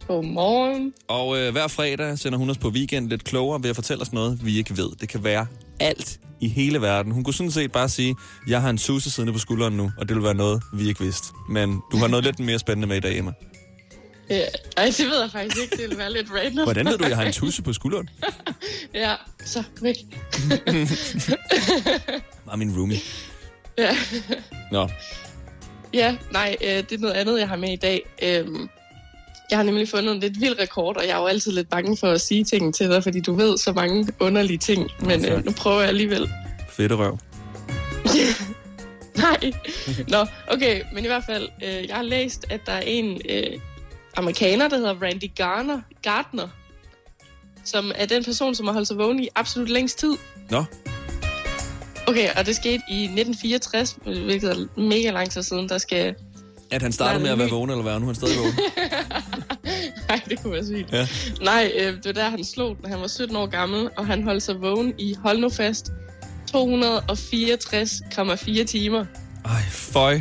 Godmorgen. 0.08 0.92
Og 1.08 1.38
øh, 1.38 1.52
hver 1.52 1.68
fredag 1.68 2.18
sender 2.18 2.38
hun 2.38 2.50
os 2.50 2.58
på 2.58 2.68
weekend 2.68 3.08
lidt 3.08 3.24
klogere 3.24 3.62
ved 3.62 3.70
at 3.70 3.76
fortælle 3.76 4.02
os 4.02 4.12
noget, 4.12 4.44
vi 4.44 4.58
ikke 4.58 4.76
ved. 4.76 4.88
Det 5.00 5.08
kan 5.08 5.24
være 5.24 5.46
alt 5.80 6.20
i 6.40 6.48
hele 6.48 6.80
verden. 6.80 7.12
Hun 7.12 7.24
kunne 7.24 7.34
sådan 7.34 7.50
set 7.50 7.72
bare 7.72 7.88
sige, 7.88 8.14
jeg 8.48 8.62
har 8.62 8.70
en 8.70 8.78
susse 8.78 9.10
siddende 9.10 9.32
på 9.32 9.38
skulderen 9.38 9.76
nu, 9.76 9.92
og 9.98 10.08
det 10.08 10.16
vil 10.16 10.24
være 10.24 10.34
noget, 10.34 10.62
vi 10.74 10.88
ikke 10.88 11.00
vidste. 11.00 11.26
Men 11.48 11.80
du 11.92 11.96
har 11.96 12.08
noget 12.08 12.24
lidt 12.24 12.40
mere 12.40 12.58
spændende 12.58 12.88
med 12.88 12.96
i 12.96 13.00
dag, 13.00 13.18
Emma. 13.18 13.32
Ja, 14.32 14.44
ej, 14.76 14.84
det 14.84 15.06
ved 15.06 15.20
jeg 15.20 15.30
faktisk 15.32 15.56
ikke. 15.62 15.76
Det 15.76 15.90
vil 15.90 15.98
være 15.98 16.12
lidt 16.12 16.26
random. 16.30 16.64
Hvordan 16.64 16.86
ved 16.86 16.98
du, 16.98 17.06
jeg 17.06 17.16
har 17.16 17.24
en 17.24 17.32
tusse 17.32 17.62
på 17.62 17.72
skulderen? 17.72 18.10
Ja, 18.94 19.14
så 19.44 19.62
væk. 19.82 19.96
Var 22.46 22.56
min 22.56 22.76
roomie. 22.78 22.98
Ja, 23.78 23.96
Nå, 24.72 24.88
ja 25.94 26.16
nej, 26.32 26.56
øh, 26.64 26.68
det 26.68 26.92
er 26.92 26.98
noget 26.98 27.14
andet, 27.14 27.40
jeg 27.40 27.48
har 27.48 27.56
med 27.56 27.72
i 27.72 27.76
dag. 27.76 28.02
Øhm, 28.22 28.68
jeg 29.50 29.58
har 29.58 29.62
nemlig 29.62 29.88
fundet 29.88 30.14
en 30.14 30.20
lidt 30.20 30.40
vild 30.40 30.58
rekord, 30.60 30.96
og 30.96 31.02
jeg 31.06 31.10
er 31.12 31.18
jo 31.20 31.26
altid 31.26 31.52
lidt 31.52 31.70
bange 31.70 31.96
for 31.96 32.06
at 32.10 32.20
sige 32.20 32.44
ting 32.44 32.74
til 32.74 32.88
dig, 32.90 33.02
fordi 33.02 33.20
du 33.20 33.34
ved 33.34 33.58
så 33.58 33.72
mange 33.72 34.08
underlige 34.20 34.58
ting. 34.58 34.90
Men 35.00 35.24
øh, 35.24 35.44
nu 35.44 35.52
prøver 35.52 35.80
jeg 35.80 35.88
alligevel. 35.88 36.30
fedt 36.70 36.92
røv. 36.92 37.18
Nej. 39.16 39.52
Nå, 40.08 40.26
okay, 40.48 40.82
men 40.94 41.04
i 41.04 41.06
hvert 41.06 41.24
fald, 41.26 41.48
øh, 41.64 41.88
jeg 41.88 41.96
har 41.96 42.02
læst, 42.02 42.46
at 42.50 42.60
der 42.66 42.72
er 42.72 42.80
en 42.80 43.20
øh, 43.28 43.46
amerikaner, 44.16 44.68
der 44.68 44.76
hedder 44.76 45.02
Randy 45.02 45.30
Garner, 45.36 45.80
Gardner, 46.02 46.48
som 47.64 47.92
er 47.94 48.06
den 48.06 48.24
person, 48.24 48.54
som 48.54 48.66
har 48.66 48.72
holdt 48.72 48.88
sig 48.88 48.98
vågen 48.98 49.20
i 49.20 49.28
absolut 49.34 49.68
længst 49.68 49.98
tid. 49.98 50.12
Nå, 50.50 50.64
Okay, 52.06 52.28
og 52.36 52.46
det 52.46 52.56
skete 52.56 52.82
i 52.88 53.04
1964, 53.04 53.96
hvilket 54.04 54.50
er 54.50 54.66
mega 54.80 55.10
lang 55.10 55.30
tid 55.30 55.42
siden, 55.42 55.68
der 55.68 55.78
skal... 55.78 56.14
at 56.70 56.82
han 56.82 56.92
startede 56.92 57.22
med 57.22 57.30
at 57.30 57.38
være 57.38 57.50
vågen, 57.50 57.70
eller 57.70 57.82
hvad? 57.82 58.00
Nu 58.00 58.06
er 58.06 58.06
han 58.06 58.14
stadig 58.14 58.38
vågen. 58.38 58.54
Nej, 60.08 60.20
det 60.28 60.42
kunne 60.42 60.52
være 60.52 60.66
sygt. 60.66 60.92
Ja. 60.92 61.08
Nej, 61.40 61.72
øh, 61.78 61.96
det 61.96 62.04
var 62.04 62.12
der, 62.12 62.30
han 62.30 62.44
slog 62.44 62.76
den. 62.76 62.84
Han 62.90 63.00
var 63.00 63.06
17 63.06 63.36
år 63.36 63.46
gammel, 63.46 63.88
og 63.96 64.06
han 64.06 64.22
holdt 64.22 64.42
sig 64.42 64.60
vågen 64.60 64.94
i, 64.98 65.14
hold 65.22 65.38
nu 65.38 65.50
fast, 65.50 65.92
264,4 66.56 68.64
timer. 68.64 69.04
Ej, 69.44 69.62
føj. 69.70 70.20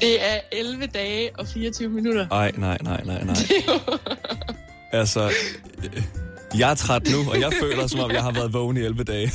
Det 0.00 0.24
er 0.32 0.40
11 0.52 0.86
dage 0.86 1.30
og 1.38 1.46
24 1.46 1.88
minutter. 1.88 2.26
Ej, 2.30 2.52
nej, 2.56 2.78
nej, 2.82 3.02
nej, 3.04 3.24
nej. 3.24 3.36
Altså, 4.92 5.30
jeg 6.58 6.70
er 6.70 6.74
træt 6.74 7.02
nu, 7.12 7.30
og 7.30 7.40
jeg 7.40 7.52
føler, 7.60 7.86
som 7.86 8.00
om 8.00 8.10
jeg 8.10 8.22
har 8.22 8.32
været 8.32 8.52
vågen 8.52 8.76
i 8.76 8.80
11 8.80 9.04
dage. 9.04 9.32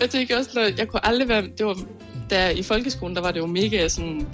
Jeg 0.00 0.10
tænker 0.10 0.38
også, 0.38 0.50
når 0.54 0.62
jeg 0.78 0.88
kunne 0.88 1.06
aldrig 1.06 1.28
være... 1.28 1.42
Det 1.58 1.66
var, 1.66 1.78
der 2.30 2.48
i 2.48 2.62
folkeskolen, 2.62 3.16
der 3.16 3.22
var 3.22 3.30
det 3.30 3.38
jo 3.40 3.46
mega 3.46 3.88
sådan 3.88 4.26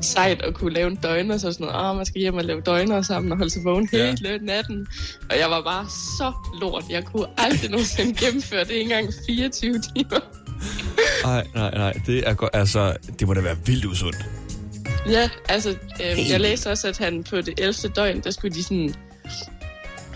sejt 0.00 0.42
at 0.42 0.54
kunne 0.54 0.72
lave 0.74 0.90
en 0.90 0.96
døgner, 0.96 1.38
så 1.38 1.52
sådan 1.52 1.66
noget, 1.66 1.90
ah, 1.90 1.96
man 1.96 2.06
skal 2.06 2.20
hjem 2.20 2.34
og 2.34 2.44
lave 2.44 2.60
døgner 2.60 3.02
sammen 3.02 3.32
og 3.32 3.38
holde 3.38 3.50
sig 3.52 3.64
vågen 3.64 3.88
Ja. 3.92 4.06
hele 4.22 4.38
natten. 4.46 4.86
Og 5.30 5.38
jeg 5.38 5.50
var 5.50 5.62
bare 5.62 5.86
så 6.18 6.32
lort. 6.60 6.84
Jeg 6.90 7.04
kunne 7.04 7.26
aldrig 7.38 7.70
nogensinde 7.70 8.14
gennemføre 8.24 8.60
det 8.64 8.70
ikke 8.70 8.82
engang 8.82 9.10
24 9.26 9.72
timer. 9.94 10.20
Ej, 11.24 11.46
nej, 11.54 11.70
nej, 11.70 11.92
det 12.06 12.28
er 12.28 12.34
godt. 12.34 12.50
Altså, 12.52 12.96
det 13.18 13.28
må 13.28 13.34
da 13.34 13.40
være 13.40 13.56
vildt 13.66 13.84
usundt. 13.84 14.16
Ja, 15.06 15.30
altså, 15.48 15.70
øh, 15.70 16.30
jeg 16.30 16.40
læste 16.40 16.70
også, 16.70 16.88
at 16.88 16.98
han 16.98 17.24
på 17.24 17.36
det 17.36 17.54
11. 17.58 17.74
døgn, 17.96 18.20
der 18.20 18.30
skulle 18.30 18.54
de 18.54 18.62
sådan 18.62 18.94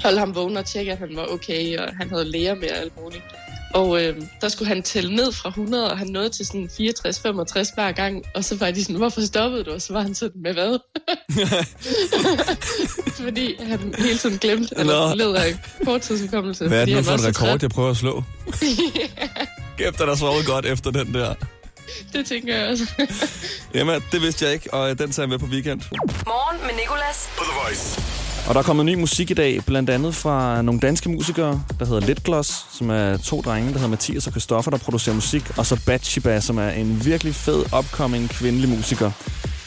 holde 0.02 0.18
ham 0.18 0.34
vågen 0.34 0.56
og 0.56 0.64
tjekke, 0.64 0.92
at 0.92 0.98
han 0.98 1.16
var 1.16 1.26
okay, 1.26 1.78
og 1.78 1.96
han 1.96 2.10
havde 2.10 2.24
læger 2.24 2.54
med 2.54 2.70
og 2.70 2.78
alt 2.78 2.92
muligt. 3.02 3.22
Og 3.74 4.02
øh, 4.02 4.16
der 4.40 4.48
skulle 4.48 4.68
han 4.68 4.82
tælle 4.82 5.16
ned 5.16 5.32
fra 5.32 5.48
100, 5.48 5.90
og 5.90 5.98
han 5.98 6.06
nåede 6.06 6.28
til 6.28 6.46
sådan 6.46 6.68
64-65 6.72 7.74
hver 7.74 7.92
gang. 7.92 8.22
Og 8.34 8.44
så 8.44 8.56
var 8.56 8.70
de 8.70 8.84
sådan, 8.84 8.96
hvorfor 8.96 9.20
stoppede 9.20 9.64
du? 9.64 9.70
Og 9.70 9.82
så 9.82 9.92
var 9.92 10.02
han 10.02 10.14
sådan, 10.14 10.42
med 10.42 10.52
hvad? 10.52 10.78
fordi 13.24 13.54
han 13.62 13.94
hele 13.98 14.18
tiden 14.18 14.38
glemte, 14.38 14.74
eller 14.78 15.14
led 15.14 15.34
af 15.34 15.54
korttidsudkommelse. 15.84 16.68
Hvad 16.68 16.80
er 16.80 16.84
det 16.84 16.96
nu 16.96 17.02
for 17.02 17.12
en 17.12 17.26
rekord, 17.26 17.58
jeg 17.62 17.70
prøver 17.70 17.90
at 17.90 17.96
slå? 17.96 18.22
Kæft, 19.78 19.99
der 19.99 20.14
sovet 20.14 20.47
godt 20.47 20.66
efter 20.66 20.90
den 20.90 21.14
der. 21.14 21.35
Det 22.12 22.26
tænker 22.26 22.57
jeg 22.57 22.69
også. 22.69 22.85
Jamen, 23.75 24.02
det 24.12 24.23
vidste 24.23 24.45
jeg 24.45 24.54
ikke, 24.54 24.75
og 24.75 24.99
den 24.99 25.11
tager 25.11 25.23
jeg 25.23 25.28
med 25.28 25.38
på 25.38 25.47
weekend. 25.47 25.81
Morgen 26.26 26.61
med 26.62 26.75
Nicolas. 26.83 27.28
På 27.38 27.45
The 27.45 27.61
Voice. 27.64 28.00
Og 28.49 28.54
der 28.54 28.61
er 28.61 28.64
kommet 28.64 28.87
ny 28.87 28.95
musik 28.95 29.31
i 29.31 29.35
dag, 29.35 29.61
blandt 29.66 29.90
andet 29.90 30.14
fra 30.14 30.62
nogle 30.62 30.81
danske 30.81 31.09
musikere, 31.09 31.62
der 31.78 31.87
hedder 31.87 32.00
Litgloss, 32.00 32.66
som 32.73 32.90
er 32.90 33.16
to 33.16 33.40
drenge, 33.40 33.69
der 33.69 33.75
hedder 33.75 33.88
Mathias 33.88 34.26
og 34.26 34.33
Christoffer, 34.33 34.71
der 34.71 34.78
producerer 34.78 35.14
musik, 35.14 35.59
og 35.59 35.66
så 35.66 35.81
Batshiba, 35.87 36.40
som 36.40 36.59
er 36.59 36.69
en 36.69 37.04
virkelig 37.04 37.35
fed, 37.35 37.64
upcoming 37.78 38.28
kvindelig 38.31 38.69
musiker. 38.69 39.11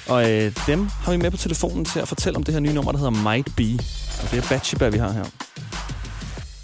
Og 0.07 0.31
øh, 0.31 0.51
dem 0.67 0.89
har 1.03 1.11
vi 1.11 1.17
med 1.17 1.31
på 1.31 1.37
telefonen 1.37 1.85
til 1.85 1.99
at 1.99 2.07
fortælle 2.07 2.37
om 2.37 2.43
det 2.43 2.53
her 2.53 2.61
nye 2.61 2.73
nummer, 2.73 2.91
der 2.91 2.99
hedder 2.99 3.31
Might 3.31 3.55
Be. 3.55 3.83
Og 4.23 4.31
det 4.31 4.43
er 4.43 4.47
Batshiba, 4.49 4.87
vi 4.89 4.97
har 4.97 5.11
her. 5.11 5.25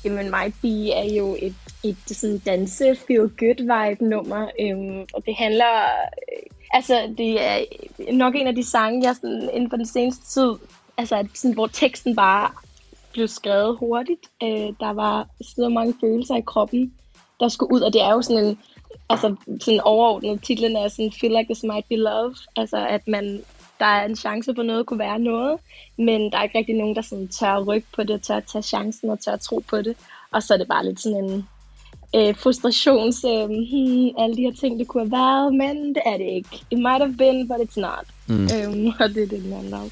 Jamen, 0.05 0.31
Might 0.31 0.55
Be 0.61 0.91
er 0.91 1.13
jo 1.17 1.37
et, 1.39 1.55
et 1.83 1.97
sådan 2.07 2.37
danse 2.37 2.95
feel 3.07 3.29
good 3.39 3.89
vibe 3.89 4.05
nummer, 4.05 4.47
øhm, 4.59 5.05
og 5.13 5.25
det 5.25 5.35
handler, 5.35 5.83
øh, 5.83 6.49
altså 6.73 7.13
det 7.17 7.41
er 7.41 7.65
nok 8.11 8.35
en 8.35 8.47
af 8.47 8.55
de 8.55 8.63
sange, 8.63 9.07
jeg 9.07 9.15
sådan, 9.15 9.49
inden 9.53 9.69
for 9.69 9.77
den 9.77 9.85
seneste 9.85 10.25
tid, 10.25 10.53
altså 10.97 11.27
sådan, 11.33 11.53
hvor 11.53 11.67
teksten 11.67 12.15
bare 12.15 12.49
blev 13.13 13.27
skrevet 13.27 13.77
hurtigt. 13.77 14.29
Øh, 14.43 14.73
der 14.79 14.93
var 14.93 15.27
så 15.41 15.69
mange 15.69 15.93
følelser 16.01 16.35
i 16.35 16.41
kroppen, 16.41 16.93
der 17.39 17.47
skulle 17.47 17.73
ud, 17.73 17.81
og 17.81 17.93
det 17.93 18.01
er 18.01 18.11
jo 18.11 18.21
sådan 18.21 18.45
en, 18.45 18.59
altså 19.09 19.35
sådan 19.61 19.81
overordnet, 19.81 20.43
titlen 20.43 20.75
er 20.75 20.87
sådan 20.87 21.11
Feel 21.21 21.31
Like 21.31 21.53
This 21.53 21.63
Might 21.63 21.85
Be 21.89 21.95
Love, 21.95 22.35
altså 22.55 22.87
at 22.87 23.07
man, 23.07 23.43
der 23.83 23.89
er 23.89 24.05
en 24.05 24.15
chance 24.15 24.55
for 24.55 24.63
noget 24.63 24.85
kunne 24.85 24.99
være 24.99 25.19
noget, 25.19 25.59
men 25.97 26.31
der 26.31 26.37
er 26.37 26.43
ikke 26.43 26.57
rigtig 26.57 26.75
nogen, 26.75 26.95
der 26.95 27.01
sådan 27.01 27.27
tør 27.27 27.63
rykke 27.63 27.87
på 27.95 28.03
det, 28.03 28.21
tør 28.21 28.39
tage 28.39 28.61
chancen 28.61 29.09
og 29.09 29.19
tør 29.19 29.35
tro 29.35 29.63
på 29.69 29.81
det, 29.81 29.97
og 30.31 30.43
så 30.43 30.53
er 30.53 30.57
det 30.57 30.67
bare 30.67 30.85
lidt 30.85 31.01
sådan 31.01 31.23
en 31.23 31.47
øh, 32.15 32.35
frustrations, 32.35 33.25
øh, 33.25 33.45
hmm, 33.45 34.09
alle 34.21 34.35
de 34.37 34.41
her 34.41 34.55
ting, 34.59 34.79
det 34.79 34.87
kunne 34.87 35.03
have 35.03 35.11
været, 35.11 35.55
men 35.55 35.95
det 35.95 36.01
er 36.05 36.17
det 36.17 36.29
ikke. 36.39 36.63
It 36.71 36.79
might 36.87 37.01
have 37.05 37.17
been, 37.17 37.47
but 37.47 37.57
it's 37.65 37.79
not. 37.87 38.05
Mm. 38.27 38.47
Øhm, 38.55 38.87
og 39.01 39.09
det 39.09 39.23
er 39.23 39.27
det, 39.27 39.43
den 39.43 39.53
handler 39.53 39.77
om. 39.77 39.91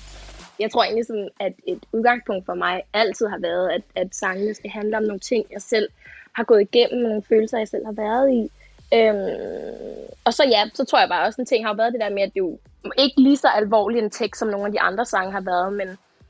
Jeg 0.59 0.71
tror 0.71 0.83
egentlig, 0.83 1.05
sådan, 1.05 1.29
at 1.39 1.53
et 1.67 1.83
udgangspunkt 1.91 2.45
for 2.45 2.53
mig 2.53 2.81
altid 2.93 3.27
har 3.27 3.39
været, 3.39 3.69
at, 3.69 3.81
at 3.95 4.15
sangene 4.15 4.53
skal 4.53 4.69
handle 4.69 4.97
om 4.97 5.03
nogle 5.03 5.19
ting, 5.19 5.45
jeg 5.51 5.61
selv 5.61 5.89
har 6.33 6.43
gået 6.43 6.61
igennem, 6.61 7.01
nogle 7.03 7.23
følelser, 7.29 7.57
jeg 7.57 7.67
selv 7.67 7.85
har 7.85 7.97
været 8.05 8.27
i. 8.39 8.41
Øhm, 8.93 10.11
og 10.25 10.33
så 10.33 10.43
ja, 10.43 10.63
så 10.73 10.85
tror 10.85 10.99
jeg 10.99 11.09
bare 11.09 11.27
også, 11.27 11.41
en 11.41 11.45
ting 11.45 11.65
har 11.65 11.73
været 11.73 11.93
det 11.93 12.01
der 12.01 12.09
med, 12.09 12.21
at 12.21 12.33
det 12.33 12.39
jo 12.39 12.57
ikke 12.97 13.21
lige 13.21 13.37
så 13.37 13.47
alvorlig 13.47 13.99
en 13.99 14.09
tekst, 14.09 14.39
som 14.39 14.47
nogle 14.47 14.65
af 14.65 14.71
de 14.71 14.81
andre 14.81 15.05
sange 15.05 15.31
har 15.31 15.41
været, 15.41 15.73
men 15.73 15.87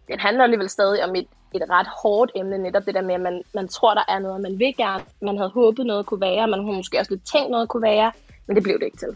den 0.08 0.20
handler 0.20 0.44
alligevel 0.44 0.70
stadig 0.70 1.04
om 1.04 1.16
et, 1.16 1.28
et 1.56 1.62
ret 1.70 1.88
hårdt 2.04 2.32
emne, 2.36 2.58
netop 2.58 2.86
det 2.86 2.96
der 2.96 3.02
med, 3.02 3.16
at 3.16 3.22
man, 3.22 3.42
man 3.54 3.68
tror, 3.68 3.94
der 3.94 4.04
er 4.08 4.20
noget, 4.20 4.42
man 4.42 4.60
vil 4.60 4.74
gerne. 4.78 5.04
Man 5.22 5.38
havde 5.38 5.50
håbet 5.50 5.86
noget 5.86 6.06
kunne 6.06 6.22
være, 6.22 6.48
man 6.48 6.64
havde 6.64 6.76
måske 6.76 7.00
også 7.00 7.12
lidt 7.12 7.28
tænkt 7.32 7.52
noget 7.52 7.70
kunne 7.70 7.84
være, 7.84 8.12
men 8.48 8.56
det 8.56 8.64
blev 8.64 8.80
det 8.80 8.86
ikke 8.86 8.98
til. 8.98 9.16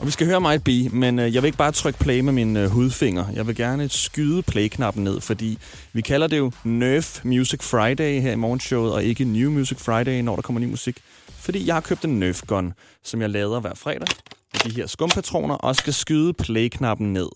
Og 0.00 0.06
vi 0.06 0.10
skal 0.10 0.26
høre 0.26 0.40
mig 0.40 0.64
Be, 0.64 0.88
men 0.88 1.18
øh, 1.18 1.34
jeg 1.34 1.42
vil 1.42 1.48
ikke 1.48 1.58
bare 1.58 1.72
trykke 1.72 1.98
play 1.98 2.20
med 2.20 2.32
min 2.32 2.56
øh, 2.56 2.70
hudfinger. 2.70 3.24
Jeg 3.34 3.46
vil 3.46 3.56
gerne 3.56 3.88
skyde 3.88 4.42
play-knappen 4.42 5.04
ned, 5.04 5.20
fordi 5.20 5.58
vi 5.92 6.00
kalder 6.00 6.26
det 6.26 6.38
jo 6.38 6.52
Nerf 6.64 7.24
Music 7.24 7.62
Friday 7.62 8.20
her 8.20 8.32
i 8.32 8.36
morgenshowet, 8.36 8.92
og 8.92 9.04
ikke 9.04 9.24
New 9.24 9.50
Music 9.50 9.78
Friday, 9.78 10.20
når 10.20 10.34
der 10.34 10.42
kommer 10.42 10.60
ny 10.60 10.70
musik. 10.70 11.02
Fordi 11.28 11.66
jeg 11.66 11.74
har 11.74 11.80
købt 11.80 12.04
en 12.04 12.18
Nerf 12.18 12.42
Gun, 12.46 12.74
som 13.02 13.20
jeg 13.20 13.30
lader 13.30 13.60
hver 13.60 13.74
fredag. 13.74 14.08
Med 14.52 14.60
de 14.70 14.70
her 14.80 14.86
skumpatroner, 14.86 15.54
og 15.54 15.76
skal 15.76 15.92
skyde 15.92 16.32
play-knappen 16.32 17.12
ned. 17.12 17.28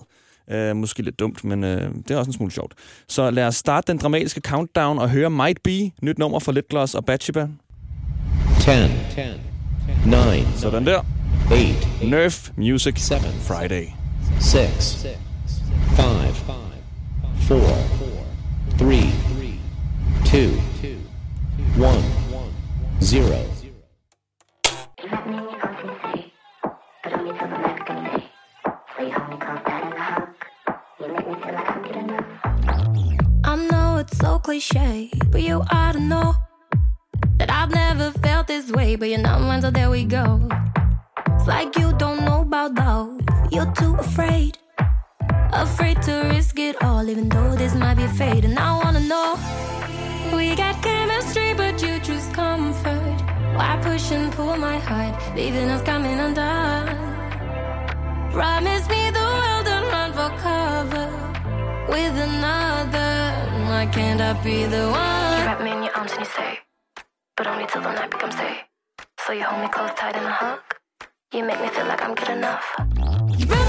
Uh, 0.54 0.76
måske 0.76 1.02
lidt 1.02 1.18
dumt, 1.18 1.44
men 1.44 1.64
uh, 1.64 1.70
det 1.70 2.10
er 2.10 2.16
også 2.16 2.28
en 2.28 2.32
smule 2.32 2.52
sjovt. 2.52 2.74
Så 3.08 3.30
lad 3.30 3.46
os 3.46 3.56
starte 3.56 3.92
den 3.92 3.98
dramatiske 3.98 4.40
countdown 4.40 4.98
og 4.98 5.10
høre 5.10 5.30
Might 5.30 5.62
Be, 5.62 5.90
nyt 6.02 6.18
nummer 6.18 6.38
fra 6.38 6.52
Litgloss 6.52 6.94
og 6.94 7.04
Batshiba. 7.04 7.48
10, 8.60 8.70
9, 10.06 10.14
Sådan 10.56 10.86
der. 10.86 11.00
8, 11.52 12.10
Nerf 12.10 12.50
Music 12.56 12.94
Seven. 12.98 13.32
Friday. 13.40 13.86
6, 14.40 15.06
5, 15.96 16.04
4, 17.48 17.58
3, 18.78 18.86
2, 20.30 20.36
1, 20.36 20.62
0. 23.12 23.61
Cliche, 34.42 35.10
but 35.30 35.42
you 35.42 35.62
ought 35.70 35.92
to 35.92 36.00
know 36.00 36.34
that 37.38 37.50
I've 37.50 37.70
never 37.70 38.10
felt 38.10 38.48
this 38.48 38.70
way. 38.70 38.96
But 38.96 39.08
you're 39.08 39.18
not 39.18 39.40
mine, 39.40 39.62
so 39.62 39.70
there 39.70 39.90
we 39.90 40.04
go. 40.04 40.48
It's 41.34 41.46
like 41.46 41.76
you 41.78 41.92
don't 41.92 42.24
know 42.24 42.42
about 42.42 42.74
love, 42.74 43.20
you're 43.50 43.72
too 43.72 43.94
afraid. 43.96 44.58
Afraid 45.52 46.02
to 46.02 46.12
risk 46.34 46.58
it 46.58 46.82
all, 46.82 47.08
even 47.08 47.28
though 47.28 47.54
this 47.54 47.74
might 47.74 47.96
be 47.96 48.06
fate. 48.06 48.44
And 48.44 48.58
I 48.58 48.76
wanna 48.82 49.00
know 49.00 49.38
we 50.34 50.56
got 50.56 50.82
chemistry, 50.82 51.54
but 51.54 51.80
you 51.82 52.00
choose 52.00 52.26
comfort. 52.28 53.18
Why 53.56 53.78
push 53.82 54.10
and 54.10 54.32
pull 54.32 54.56
my 54.56 54.78
heart, 54.78 55.14
leaving 55.36 55.68
us 55.68 55.82
coming 55.82 56.18
undone? 56.18 56.96
Promise 58.32 58.88
me 58.88 59.10
the 59.10 59.20
world 59.20 59.66
and 59.74 59.86
run 59.94 60.10
for 60.18 60.30
cover 60.40 61.08
with 61.88 62.16
another. 62.16 63.21
Why 63.72 63.86
can't 63.86 64.20
I 64.20 64.34
be 64.44 64.66
the 64.66 64.84
one? 64.84 65.38
You 65.38 65.46
wrap 65.46 65.62
me 65.64 65.72
in 65.72 65.82
your 65.82 65.96
arms 65.96 66.12
and 66.12 66.20
you 66.20 66.26
say, 66.26 66.58
but 67.36 67.46
only 67.46 67.64
till 67.66 67.80
the 67.80 67.90
night 67.90 68.10
becomes 68.10 68.36
day. 68.36 68.56
So 69.26 69.32
you 69.32 69.44
hold 69.44 69.62
me 69.62 69.68
close, 69.68 69.90
tight 69.96 70.14
in 70.14 70.22
a 70.22 70.30
hug. 70.30 70.60
You 71.32 71.42
make 71.42 71.58
me 71.58 71.68
feel 71.68 71.86
like 71.86 72.02
I'm 72.04 72.14
good 72.14 72.28
enough. 72.28 73.61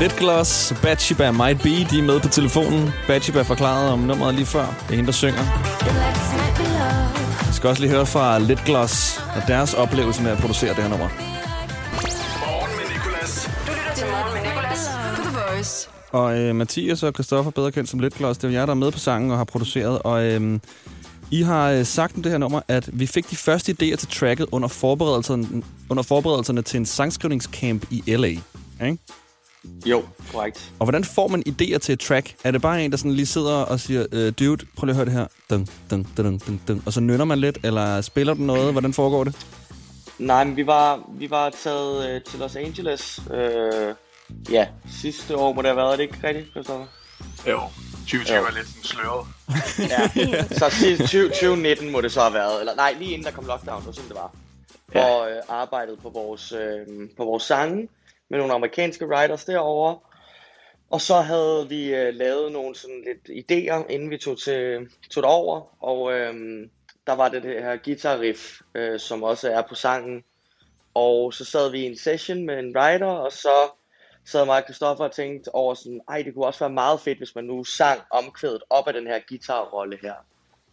Litgloss, 0.00 0.74
Batshiba, 0.82 1.30
Might 1.30 1.62
Be, 1.62 1.68
de 1.68 1.98
er 1.98 2.02
med 2.02 2.20
på 2.20 2.28
telefonen. 2.28 2.90
Batshiba 3.06 3.42
forklarede 3.42 3.92
om 3.92 3.98
nummeret 3.98 4.34
lige 4.34 4.46
før. 4.46 4.66
Det 4.66 4.90
er 4.90 4.94
hende, 4.94 5.06
der 5.06 5.12
synger. 5.12 5.42
Vi 7.48 7.54
skal 7.54 7.68
også 7.68 7.82
lige 7.82 7.92
høre 7.92 8.06
fra 8.06 8.38
Litgloss 8.38 9.20
og 9.36 9.42
deres 9.48 9.74
oplevelse 9.74 10.22
med 10.22 10.30
at 10.30 10.38
producere 10.38 10.68
det 10.74 10.82
her 10.82 10.88
nummer. 10.88 11.08
Morgen 11.08 12.76
med 12.76 12.94
Nicolas. 12.94 13.50
Du 13.66 13.72
lytter 13.72 13.94
til 13.96 14.06
Morgen 14.06 14.34
med 14.34 14.42
Nicolas 14.50 14.90
på 15.16 15.22
The 15.22 15.38
Voice. 15.54 15.88
Og 16.12 16.38
øh, 16.38 16.54
Mathias 16.56 17.02
og 17.02 17.12
Christoffer, 17.12 17.50
bedre 17.50 17.72
kendt 17.72 17.90
som 17.90 18.00
Litgloss, 18.00 18.38
det 18.38 18.48
er 18.48 18.52
jer, 18.52 18.66
der 18.66 18.72
er 18.72 18.76
med 18.76 18.92
på 18.92 18.98
sangen 18.98 19.30
og 19.30 19.36
har 19.36 19.44
produceret. 19.44 19.98
Og 20.02 20.24
øh, 20.24 20.58
I 21.30 21.42
har 21.42 21.70
øh, 21.70 21.84
sagt 21.86 22.16
om 22.16 22.22
det 22.22 22.32
her 22.32 22.38
nummer, 22.38 22.60
at 22.68 22.90
vi 22.92 23.06
fik 23.06 23.30
de 23.30 23.36
første 23.36 23.72
idéer 23.72 23.96
til 23.96 24.08
tracket 24.08 24.46
under 24.52 24.68
forberedelserne, 24.68 25.62
under 25.88 26.02
forberedelserne 26.02 26.62
til 26.62 26.78
en 26.78 26.86
sangskrivningscamp 26.86 27.86
i 27.90 28.16
L.A. 28.16 28.34
Ikke? 28.86 28.98
Jo, 29.86 30.04
korrekt. 30.32 30.72
Og 30.78 30.84
hvordan 30.86 31.04
får 31.04 31.28
man 31.28 31.42
idéer 31.48 31.78
til 31.78 31.92
et 31.92 32.00
track? 32.00 32.34
Er 32.44 32.50
det 32.50 32.62
bare 32.62 32.84
en, 32.84 32.90
der 32.90 32.96
sådan 32.96 33.12
lige 33.12 33.26
sidder 33.26 33.52
og 33.54 33.80
siger, 33.80 34.06
øh, 34.12 34.32
dude, 34.38 34.66
prøv 34.76 34.86
lige 34.86 34.90
at 34.92 34.96
høre 34.96 35.04
det 35.04 35.12
her. 35.12 35.26
Dun, 35.50 35.66
dun, 35.90 36.06
dun, 36.16 36.38
dun, 36.38 36.60
dun. 36.68 36.82
Og 36.86 36.92
så 36.92 37.00
nynner 37.00 37.24
man 37.24 37.38
lidt, 37.38 37.58
eller 37.62 38.00
spiller 38.00 38.34
du 38.34 38.40
noget? 38.42 38.72
Hvordan 38.72 38.92
foregår 38.92 39.24
det? 39.24 39.36
Nej, 40.18 40.44
men 40.44 40.56
vi 40.56 40.66
var, 40.66 41.00
vi 41.12 41.30
var 41.30 41.50
taget 41.50 42.10
øh, 42.10 42.22
til 42.22 42.38
Los 42.38 42.56
Angeles. 42.56 43.20
Øh, 43.34 43.94
ja, 44.50 44.66
sidste 45.00 45.36
år 45.36 45.52
må 45.52 45.62
det 45.62 45.68
have 45.68 45.76
været, 45.76 45.92
er 45.92 45.96
det 45.96 46.02
ikke 46.02 46.18
rigtigt, 46.24 46.50
Christoffer? 46.50 46.86
Jo, 47.48 47.60
2020 48.00 48.36
Jo. 48.36 48.44
er 48.44 48.50
lidt 48.54 48.68
sådan 48.68 48.84
sløret. 48.84 49.26
Ja, 49.78 50.44
så 50.58 50.70
sidste 50.70 51.06
20, 51.06 51.28
2019 51.28 51.90
må 51.92 52.00
det 52.00 52.12
så 52.12 52.20
have 52.20 52.34
været. 52.34 52.60
Eller 52.60 52.74
nej, 52.74 52.94
lige 52.98 53.10
inden 53.10 53.26
der 53.26 53.32
kom 53.32 53.46
lockdown, 53.46 53.78
det 53.78 53.86
var 53.86 53.92
sådan 53.92 54.08
det 54.08 54.16
var. 54.16 54.30
Ja. 54.94 55.04
Og 55.04 55.30
øh, 55.30 55.36
arbejdede 55.48 55.96
på 56.02 56.08
vores, 56.10 56.52
øh, 56.52 57.08
på 57.16 57.24
vores 57.24 57.42
sange 57.42 57.88
med 58.30 58.38
nogle 58.38 58.54
amerikanske 58.54 59.06
writers 59.06 59.44
derovre. 59.44 59.98
Og 60.90 61.00
så 61.00 61.14
havde 61.14 61.68
vi 61.68 61.94
øh, 61.94 62.14
lavet 62.14 62.52
nogle 62.52 62.74
sådan 62.74 63.04
lidt 63.06 63.50
idéer, 63.50 63.86
inden 63.88 64.10
vi 64.10 64.18
tog, 64.18 64.38
til, 64.38 64.88
tog 65.10 65.22
det 65.22 65.30
over. 65.30 65.84
Og 65.84 66.12
øh, 66.12 66.34
der 67.06 67.12
var 67.12 67.28
det, 67.28 67.42
det 67.42 67.62
her 67.62 67.76
guitar 67.76 68.20
riff, 68.20 68.60
øh, 68.74 69.00
som 69.00 69.22
også 69.22 69.50
er 69.50 69.62
på 69.68 69.74
sangen. 69.74 70.24
Og 70.94 71.34
så 71.34 71.44
sad 71.44 71.70
vi 71.70 71.78
i 71.78 71.86
en 71.86 71.98
session 71.98 72.46
med 72.46 72.58
en 72.58 72.76
writer, 72.76 73.06
og 73.06 73.32
så 73.32 73.70
sad 74.24 74.46
mig 74.46 74.56
og 74.56 74.62
Christoffer 74.62 75.04
og 75.04 75.12
tænkte 75.12 75.54
over 75.54 75.74
sådan, 75.74 76.00
ej, 76.08 76.22
det 76.22 76.34
kunne 76.34 76.46
også 76.46 76.60
være 76.60 76.70
meget 76.70 77.00
fedt, 77.00 77.18
hvis 77.18 77.34
man 77.34 77.44
nu 77.44 77.64
sang 77.64 78.00
omkvædet 78.10 78.62
op 78.70 78.86
af 78.86 78.94
den 78.94 79.06
her 79.06 79.20
guitarrolle 79.28 79.98
her. 80.02 80.14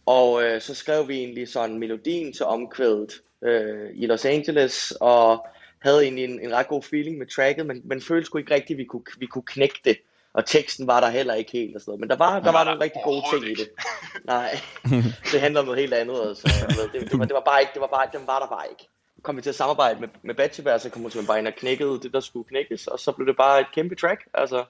Og 0.06 0.42
øh, 0.42 0.60
så 0.60 0.74
skrev 0.74 1.08
vi 1.08 1.18
egentlig 1.18 1.48
sådan 1.48 1.78
melodien 1.78 2.32
til 2.32 2.44
omkvædet 2.44 3.12
øh, 3.42 3.90
i 3.94 4.06
Los 4.06 4.24
Angeles, 4.24 4.94
og 5.00 5.46
havde 5.80 6.02
egentlig 6.02 6.24
en, 6.24 6.40
en 6.40 6.52
ret 6.52 6.68
god 6.68 6.82
feeling 6.82 7.18
med 7.18 7.26
tracket, 7.26 7.66
men, 7.66 7.80
men 7.84 8.02
følte 8.02 8.26
sgu 8.26 8.38
ikke 8.38 8.54
rigtigt, 8.54 8.76
at 8.76 8.78
vi 8.78 8.84
kunne, 8.84 9.02
vi 9.18 9.26
kunne 9.26 9.42
knække 9.46 9.80
det. 9.84 9.96
Og 10.32 10.46
teksten 10.46 10.86
var 10.86 11.00
der 11.00 11.08
heller 11.10 11.34
ikke 11.34 11.52
helt 11.52 11.74
og 11.74 11.80
sådan 11.80 11.90
noget. 11.90 12.00
Men 12.00 12.10
der 12.10 12.16
var, 12.16 12.40
der 12.40 12.52
var 12.52 12.64
nogle 12.64 12.80
rigtig 12.80 13.02
gode 13.04 13.22
ting 13.32 13.44
i 13.44 13.54
det. 13.54 13.68
Nej, 14.24 14.60
det 15.32 15.40
handler 15.40 15.60
om 15.60 15.66
noget 15.66 15.80
helt 15.80 15.94
andet. 15.94 16.28
Altså. 16.28 16.48
Det, 16.92 17.10
det, 17.10 17.18
var, 17.18 17.24
det 17.24 17.34
var 17.34 17.42
bare 17.46 17.60
ikke, 17.60 17.70
det 17.74 17.80
var 17.80 17.86
bare, 17.86 18.08
den 18.12 18.26
var 18.26 18.38
der 18.38 18.46
bare 18.46 18.64
ikke. 18.70 18.88
Kom 19.22 19.36
vi 19.36 19.42
til 19.42 19.48
at 19.50 19.54
samarbejde 19.54 20.00
med, 20.00 20.08
med 20.22 20.34
Batchebær, 20.34 20.78
så 20.78 20.90
kom 20.90 21.04
vi 21.04 21.10
simpelthen 21.10 21.26
bare 21.26 21.38
ind 21.38 21.46
og 21.46 21.54
knækkede 21.56 22.00
det, 22.02 22.12
der 22.12 22.20
skulle 22.20 22.48
knækkes, 22.48 22.86
og 22.86 22.98
så 22.98 23.12
blev 23.12 23.26
det 23.26 23.36
bare 23.36 23.60
et 23.60 23.66
kæmpe 23.74 23.94
track. 23.94 24.20
Altså, 24.34 24.64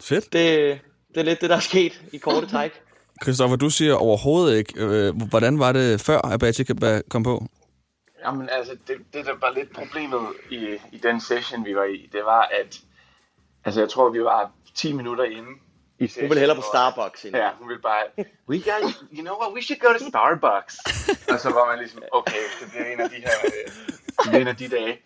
Fedt. 0.00 0.32
det, 0.32 0.80
det 1.14 1.20
er 1.20 1.24
lidt 1.24 1.40
det, 1.40 1.50
der 1.50 1.56
er 1.56 1.60
sket 1.60 2.02
i 2.12 2.18
korte 2.18 2.46
træk. 2.46 2.72
Christoffer, 3.22 3.56
du 3.56 3.70
siger 3.70 3.94
overhovedet 3.94 4.58
ikke. 4.58 4.72
Øh, 4.76 5.22
hvordan 5.28 5.58
var 5.58 5.72
det 5.72 6.00
før, 6.00 6.18
at 6.18 6.40
Batchika 6.40 7.00
kom 7.10 7.22
på? 7.22 7.46
Jamen 8.24 8.48
altså, 8.48 8.76
det, 8.86 8.96
det 9.12 9.26
der 9.26 9.34
var 9.40 9.50
lidt 9.50 9.72
problemet 9.74 10.26
i, 10.50 10.78
i 10.92 10.98
den 10.98 11.20
session, 11.20 11.64
vi 11.64 11.76
var 11.76 11.84
i, 11.84 12.08
det 12.12 12.24
var, 12.24 12.40
at 12.60 12.80
altså, 13.64 13.80
jeg 13.80 13.88
tror, 13.88 14.10
vi 14.10 14.24
var 14.24 14.50
10 14.74 14.92
minutter 14.92 15.24
inde 15.24 15.48
i 15.98 16.06
session. 16.06 16.24
Hun 16.24 16.30
ville 16.30 16.40
hellere 16.40 16.56
på 16.56 16.62
Starbucks 16.72 17.24
end. 17.24 17.36
Ja, 17.36 17.50
hun 17.58 17.68
ville 17.68 17.82
bare, 17.82 18.24
we 18.48 18.56
guys, 18.56 19.04
you 19.16 19.22
know 19.22 19.36
what, 19.40 19.52
we 19.54 19.62
should 19.62 19.80
go 19.80 19.88
to 19.98 20.08
Starbucks. 20.08 20.74
og 21.32 21.40
så 21.40 21.50
var 21.50 21.66
man 21.66 21.78
ligesom, 21.78 22.02
okay, 22.12 22.44
det 22.60 22.70
bliver 22.70 22.86
en 22.92 23.00
af 23.00 23.10
de 23.10 23.16
her, 23.16 23.36
øh, 23.44 23.72
det 24.06 24.28
bliver 24.28 24.40
en 24.40 24.48
af 24.48 24.56
de 24.56 24.68
dage. 24.68 24.98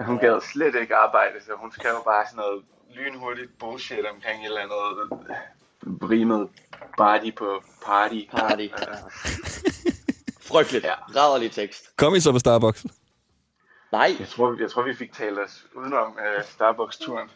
Hun 0.00 0.18
gad 0.18 0.40
slet 0.52 0.74
ikke 0.80 0.96
arbejde, 0.96 1.44
så 1.46 1.52
hun 1.56 1.72
skrev 1.72 1.94
bare 2.04 2.26
sådan 2.26 2.36
noget 2.36 2.64
lynhurtigt 2.94 3.58
bullshit 3.58 4.06
omkring 4.14 4.40
et 4.40 4.46
eller 4.46 4.60
andet 4.60 4.82
øh, 5.02 6.10
rimet 6.10 6.48
party 6.98 7.30
på 7.36 7.62
party. 7.86 8.20
Party. 8.30 8.62
Ja. 8.62 8.96
Frygteligt. 10.42 10.84
Ja. 10.84 10.94
Rædderlig 11.20 11.52
tekst. 11.52 11.96
Kom 11.96 12.14
I 12.14 12.20
så 12.20 12.32
på 12.32 12.38
Starbucks? 12.38 12.84
Nej. 13.92 14.16
Jeg 14.20 14.28
tror, 14.28 14.56
jeg 14.60 14.70
tror 14.70 14.82
vi 14.82 14.94
fik 14.94 15.12
talt 15.12 15.38
os 15.38 15.64
udenom 15.76 16.08
uh, 16.08 16.44
Starbucks-turen. 16.54 17.28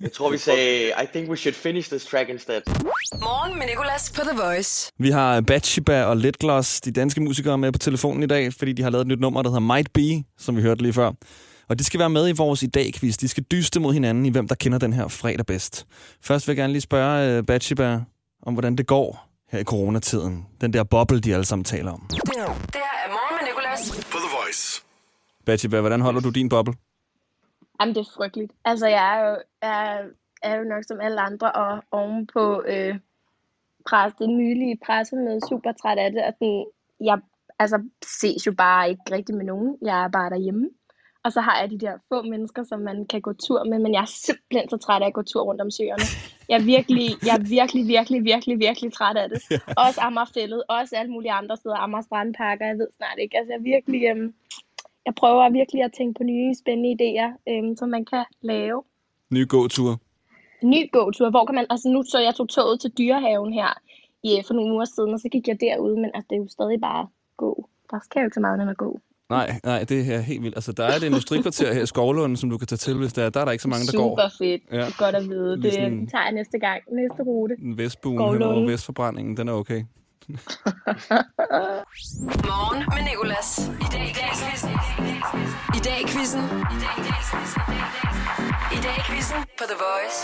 Jeg 0.00 0.12
tror, 0.12 0.30
vi 0.30 0.38
sagde, 0.38 0.88
I 0.88 1.06
think 1.12 1.30
we 1.30 1.36
should 1.36 1.54
finish 1.54 1.88
this 1.88 2.04
track 2.04 2.28
instead. 2.28 2.62
Morgen 3.20 3.58
med 3.58 3.66
Nicolas 3.66 4.12
på 4.12 4.20
The 4.20 4.42
Voice. 4.42 4.92
Vi 4.98 5.10
har 5.10 5.40
Batshiba 5.40 6.04
og 6.04 6.16
Letgloss, 6.16 6.80
de 6.80 6.92
danske 6.92 7.20
musikere, 7.20 7.58
med 7.58 7.72
på 7.72 7.78
telefonen 7.78 8.22
i 8.22 8.26
dag, 8.26 8.52
fordi 8.58 8.72
de 8.72 8.82
har 8.82 8.90
lavet 8.90 9.02
et 9.02 9.08
nyt 9.08 9.20
nummer, 9.20 9.42
der 9.42 9.50
hedder 9.50 9.74
Might 9.74 9.92
Be, 9.92 10.24
som 10.38 10.56
vi 10.56 10.62
hørte 10.62 10.82
lige 10.82 10.92
før. 10.92 11.12
Og 11.68 11.78
de 11.78 11.84
skal 11.84 12.00
være 12.00 12.10
med 12.10 12.28
i 12.28 12.32
vores 12.32 12.62
i 12.62 12.66
dag-quiz. 12.66 13.16
De 13.16 13.28
skal 13.28 13.42
dyste 13.42 13.80
mod 13.80 13.92
hinanden 13.92 14.26
i, 14.26 14.30
hvem 14.30 14.48
der 14.48 14.54
kender 14.54 14.78
den 14.78 14.92
her 14.92 15.08
fredag 15.08 15.46
bedst. 15.46 15.86
Først 16.22 16.48
vil 16.48 16.52
jeg 16.52 16.56
gerne 16.56 16.72
lige 16.72 16.82
spørge 16.82 17.38
uh, 17.38 17.46
Batshiba 17.46 18.00
om, 18.42 18.52
hvordan 18.52 18.76
det 18.76 18.86
går 18.86 19.31
her 19.52 19.58
i 19.58 19.64
coronatiden. 19.64 20.46
Den 20.60 20.72
der 20.72 20.84
boble, 20.84 21.20
de 21.20 21.34
alle 21.34 21.44
sammen 21.44 21.64
taler 21.64 21.92
om. 21.92 22.06
Det 22.08 22.20
her 22.36 22.42
er 23.04 23.08
Morgen 23.16 23.34
med 23.38 23.44
Nicolas. 23.48 23.90
På 24.12 24.18
The 24.24 24.30
Voice. 24.38 24.82
Batshiba, 25.46 25.80
hvordan 25.80 26.00
holder 26.00 26.20
du 26.20 26.30
din 26.30 26.48
boble? 26.48 26.74
Jamen, 27.80 27.94
det 27.94 28.00
er 28.00 28.10
frygteligt. 28.16 28.52
Altså, 28.64 28.86
jeg 28.86 29.18
er 29.18 29.28
jo, 29.28 29.36
er, 29.62 29.98
er 30.42 30.54
jo 30.58 30.64
nok 30.64 30.84
som 30.88 31.00
alle 31.00 31.20
andre 31.20 31.52
og 31.52 31.82
oven 31.90 32.26
på 32.26 32.62
øh, 32.66 32.98
pres, 33.88 34.12
det 34.18 34.28
nylige 34.28 34.78
pressemøde 34.86 35.40
super 35.48 35.72
træt 35.72 35.98
af 35.98 36.12
det. 36.12 36.22
Og 36.24 36.32
den, 36.40 36.64
jeg 37.00 37.18
altså, 37.58 37.82
ses 38.20 38.46
jo 38.46 38.52
bare 38.52 38.90
ikke 38.90 39.02
rigtig 39.10 39.34
med 39.34 39.44
nogen. 39.44 39.76
Jeg 39.82 40.04
er 40.04 40.08
bare 40.08 40.30
derhjemme. 40.30 40.68
Og 41.24 41.32
så 41.32 41.40
har 41.40 41.60
jeg 41.60 41.70
de 41.70 41.78
der 41.78 41.94
få 42.08 42.22
mennesker, 42.22 42.62
som 42.64 42.80
man 42.80 43.06
kan 43.06 43.20
gå 43.20 43.32
tur 43.32 43.64
med, 43.64 43.78
men 43.78 43.94
jeg 43.94 44.00
er 44.00 44.12
simpelthen 44.26 44.68
så 44.70 44.76
træt 44.76 45.02
af 45.02 45.06
at 45.06 45.12
gå 45.12 45.22
tur 45.22 45.42
rundt 45.42 45.60
om 45.60 45.70
søerne. 45.70 46.06
Jeg 46.52 46.60
er 46.60 46.68
virkelig, 46.76 47.06
jeg 47.26 47.34
er 47.38 47.44
virkelig, 47.58 47.82
virkelig, 47.96 48.24
virkelig, 48.24 48.58
virkelig 48.58 48.92
træt 48.92 49.16
af 49.16 49.28
det. 49.28 49.38
Også 49.86 50.00
Amagerfællet, 50.00 50.62
også 50.68 50.96
alle 50.96 51.12
mulige 51.12 51.32
andre 51.32 51.56
steder, 51.56 51.76
Amager 51.76 52.02
Strandparker, 52.02 52.66
jeg 52.66 52.78
ved 52.78 52.88
snart 52.96 53.18
ikke. 53.18 53.38
Altså, 53.38 53.52
jeg 53.52 53.64
virkelig, 53.64 54.00
øhm, 54.10 54.34
jeg 55.06 55.14
prøver 55.14 55.50
virkelig 55.50 55.82
at 55.84 55.92
tænke 55.98 56.18
på 56.18 56.24
nye 56.24 56.54
spændende 56.54 56.90
idéer, 56.96 57.30
øhm, 57.50 57.76
som 57.76 57.88
man 57.88 58.04
kan 58.04 58.24
lave. 58.40 58.82
Ny 59.30 59.48
gåtur. 59.48 60.00
Ny 60.62 60.90
gåtur, 60.92 61.30
hvor 61.30 61.44
kan 61.44 61.54
man, 61.54 61.66
altså 61.70 61.88
nu 61.88 62.02
så 62.02 62.18
jeg 62.18 62.34
tog 62.34 62.48
toget 62.48 62.80
til 62.80 62.90
dyrehaven 62.98 63.52
her 63.52 63.70
i, 64.22 64.42
for 64.46 64.54
nogle 64.54 64.74
uger 64.74 64.84
siden, 64.84 65.14
og 65.14 65.20
så 65.20 65.28
gik 65.28 65.48
jeg 65.48 65.60
derud, 65.60 65.96
men 65.96 66.10
altså, 66.14 66.26
det 66.30 66.36
er 66.36 66.40
jo 66.40 66.48
stadig 66.48 66.80
bare 66.80 67.08
gå. 67.36 67.68
Der 67.90 67.98
skal 68.04 68.20
jo 68.20 68.26
ikke 68.26 68.34
så 68.34 68.40
meget 68.40 68.54
andet 68.54 68.64
end 68.64 68.70
at 68.70 68.76
gå. 68.76 69.00
Nej, 69.32 69.60
nej, 69.64 69.84
det 69.84 70.12
er 70.14 70.20
helt 70.20 70.42
vildt. 70.42 70.56
Altså, 70.56 70.72
der 70.72 70.84
er 70.84 70.96
et 70.96 71.02
industrikvarter 71.02 71.74
her 71.74 71.82
i 71.82 71.86
Skovlund, 71.86 72.36
som 72.36 72.50
du 72.50 72.58
kan 72.58 72.66
tage 72.66 72.76
til, 72.76 72.96
hvis 72.96 73.12
der 73.12 73.22
er. 73.24 73.30
Der 73.30 73.40
er 73.40 73.44
der 73.44 73.52
ikke 73.52 73.62
så 73.62 73.68
mange, 73.68 73.86
der 73.86 73.92
går. 73.98 74.10
Super 74.10 74.28
fedt. 74.38 74.62
Ja. 74.72 74.76
Det 74.76 74.86
er 74.86 75.04
godt 75.04 75.14
at 75.14 75.28
vide. 75.28 75.62
Det 75.62 75.72
sådan- 75.72 76.06
tager 76.12 76.24
jeg 76.24 76.32
næste 76.32 76.58
gang. 76.58 76.80
Næste 77.00 77.22
rute. 77.22 77.54
Vestbuen 77.76 78.18
Skovlund. 78.18 78.42
hen 78.44 78.52
over 78.52 78.66
Vestforbrændingen, 78.70 79.36
den 79.36 79.48
er 79.48 79.52
okay. 79.52 79.82
Morgen 82.48 82.78
med 82.94 83.02
Nicolas. 83.10 83.70
I 83.80 83.86
dag 83.94 84.06
i 84.10 84.14
quizzen. 84.14 84.70
I 85.76 85.80
dag 85.84 86.00
i 86.00 86.06
quizzen. 86.06 86.40
I 88.72 88.78
dag 88.86 88.96
i 88.98 89.02
quizzen 89.10 89.36
på 89.58 89.64
The 89.70 89.76
Voice. 89.84 90.18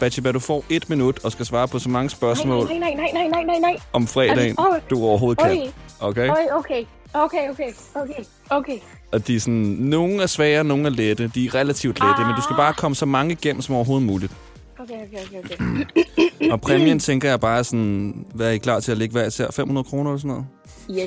Bachiba, 0.00 0.32
du 0.32 0.38
får 0.38 0.64
et 0.70 0.90
minut 0.90 1.24
og 1.24 1.32
skal 1.32 1.46
svare 1.46 1.68
på 1.68 1.78
så 1.78 1.88
mange 1.88 2.10
spørgsmål 2.10 2.64
Nej, 2.66 2.78
nej, 2.78 2.94
nej, 2.94 3.10
nej, 3.12 3.28
nej, 3.28 3.42
nej, 3.44 3.58
nej. 3.58 3.76
om 3.92 4.06
fredagen, 4.06 4.54
Oj. 4.58 4.80
du 4.90 5.04
overhovedet 5.04 5.38
kan. 5.44 5.72
Okay? 6.00 6.28
Oj, 6.30 6.46
okay. 6.52 6.84
Okay, 7.14 7.50
okay, 7.50 7.72
okay, 7.94 8.24
okay. 8.50 8.78
Og 9.12 9.26
de 9.26 9.36
er 9.36 9.40
sådan, 9.40 9.54
nogle 9.78 10.22
er 10.22 10.26
svære, 10.26 10.64
nogle 10.64 10.86
er 10.86 10.90
lette. 10.90 11.30
De 11.34 11.46
er 11.46 11.54
relativt 11.54 12.00
lette, 12.00 12.24
men 12.24 12.34
du 12.36 12.42
skal 12.42 12.56
bare 12.56 12.74
komme 12.74 12.94
så 12.94 13.06
mange 13.06 13.32
igennem 13.32 13.62
som 13.62 13.74
overhovedet 13.74 14.06
muligt. 14.06 14.32
Okay, 14.78 14.94
okay, 14.94 15.38
okay, 15.44 15.54
okay. 15.54 16.50
Og 16.52 16.60
præmien 16.60 16.98
tænker 16.98 17.28
jeg 17.28 17.40
bare 17.40 17.64
sådan, 17.64 18.24
hvad 18.34 18.46
er 18.46 18.50
I 18.50 18.58
klar 18.58 18.80
til 18.80 18.92
at 18.92 18.98
lægge 18.98 19.12
hver 19.12 19.26
især? 19.26 19.50
500 19.50 19.84
kroner 19.84 20.10
eller 20.10 20.20
sådan 20.20 20.28
noget? 20.28 20.46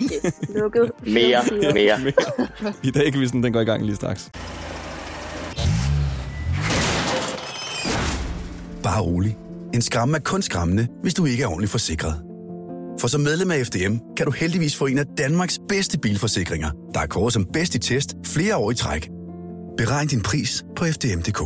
Yes, 0.04 0.12
yes. 0.26 0.34
Lukket. 0.56 0.92
Mere, 1.08 1.74
mere. 1.74 2.14
I 2.90 2.92
dag 2.92 3.12
kan 3.12 3.22
vi 3.22 3.28
sådan, 3.28 3.44
den 3.44 3.54
går 3.54 3.60
i 3.60 3.66
gang 3.66 3.86
lige 3.86 3.96
straks. 3.96 4.32
Bare 8.84 9.02
rolig. 9.02 9.38
En 9.74 9.82
skræmme 9.82 10.18
er 10.18 10.22
kun 10.22 10.42
skræmmende, 10.42 10.88
hvis 11.02 11.14
du 11.14 11.26
ikke 11.26 11.44
er 11.44 11.48
ordentligt 11.48 11.72
forsikret. 11.72 12.33
For 13.04 13.08
som 13.08 13.22
medlem 13.22 13.52
af 13.52 13.66
FDM 13.66 13.98
kan 14.18 14.26
du 14.26 14.32
heldigvis 14.32 14.76
få 14.76 14.86
en 14.86 14.98
af 14.98 15.06
Danmarks 15.18 15.60
bedste 15.70 15.98
bilforsikringer, 16.00 16.72
der 16.94 17.00
er 17.00 17.08
kåret 17.08 17.34
som 17.34 17.46
bedst 17.54 17.76
i 17.76 17.80
test 17.80 18.16
flere 18.26 18.58
år 18.58 18.72
i 18.72 18.76
træk. 18.76 19.10
Beregn 19.78 20.08
din 20.08 20.22
pris 20.22 20.64
på 20.76 20.86
FDM.dk. 20.86 21.40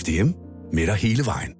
FDM 0.00 0.30
med 0.72 0.86
dig 0.86 0.94
hele 0.94 1.26
vejen. 1.26 1.54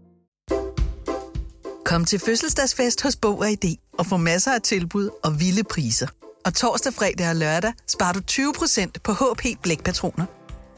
Kom 1.85 2.05
til 2.05 2.19
fødselsdagsfest 2.19 3.03
hos 3.03 3.17
Bog 3.17 3.39
og 3.39 3.51
ID 3.51 3.77
og 3.99 4.07
få 4.07 4.17
masser 4.17 4.53
af 4.53 4.63
tilbud 4.63 5.11
og 5.25 5.41
vilde 5.41 5.65
priser. 5.65 6.07
Og 6.45 6.55
torsdag, 6.55 6.95
fredag 6.95 7.31
og 7.31 7.37
lørdag 7.37 7.73
sparer 7.89 8.13
du 8.13 8.21
20% 8.31 8.91
på 9.05 9.13
HP 9.13 9.63
Blækpatroner. 9.63 10.27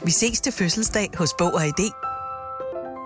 Vi 0.04 0.10
ses 0.10 0.40
til 0.40 0.52
fødselsdag 0.52 1.10
hos 1.14 1.30
Bog 1.38 1.54
og 1.54 1.66
ID. 1.66 1.90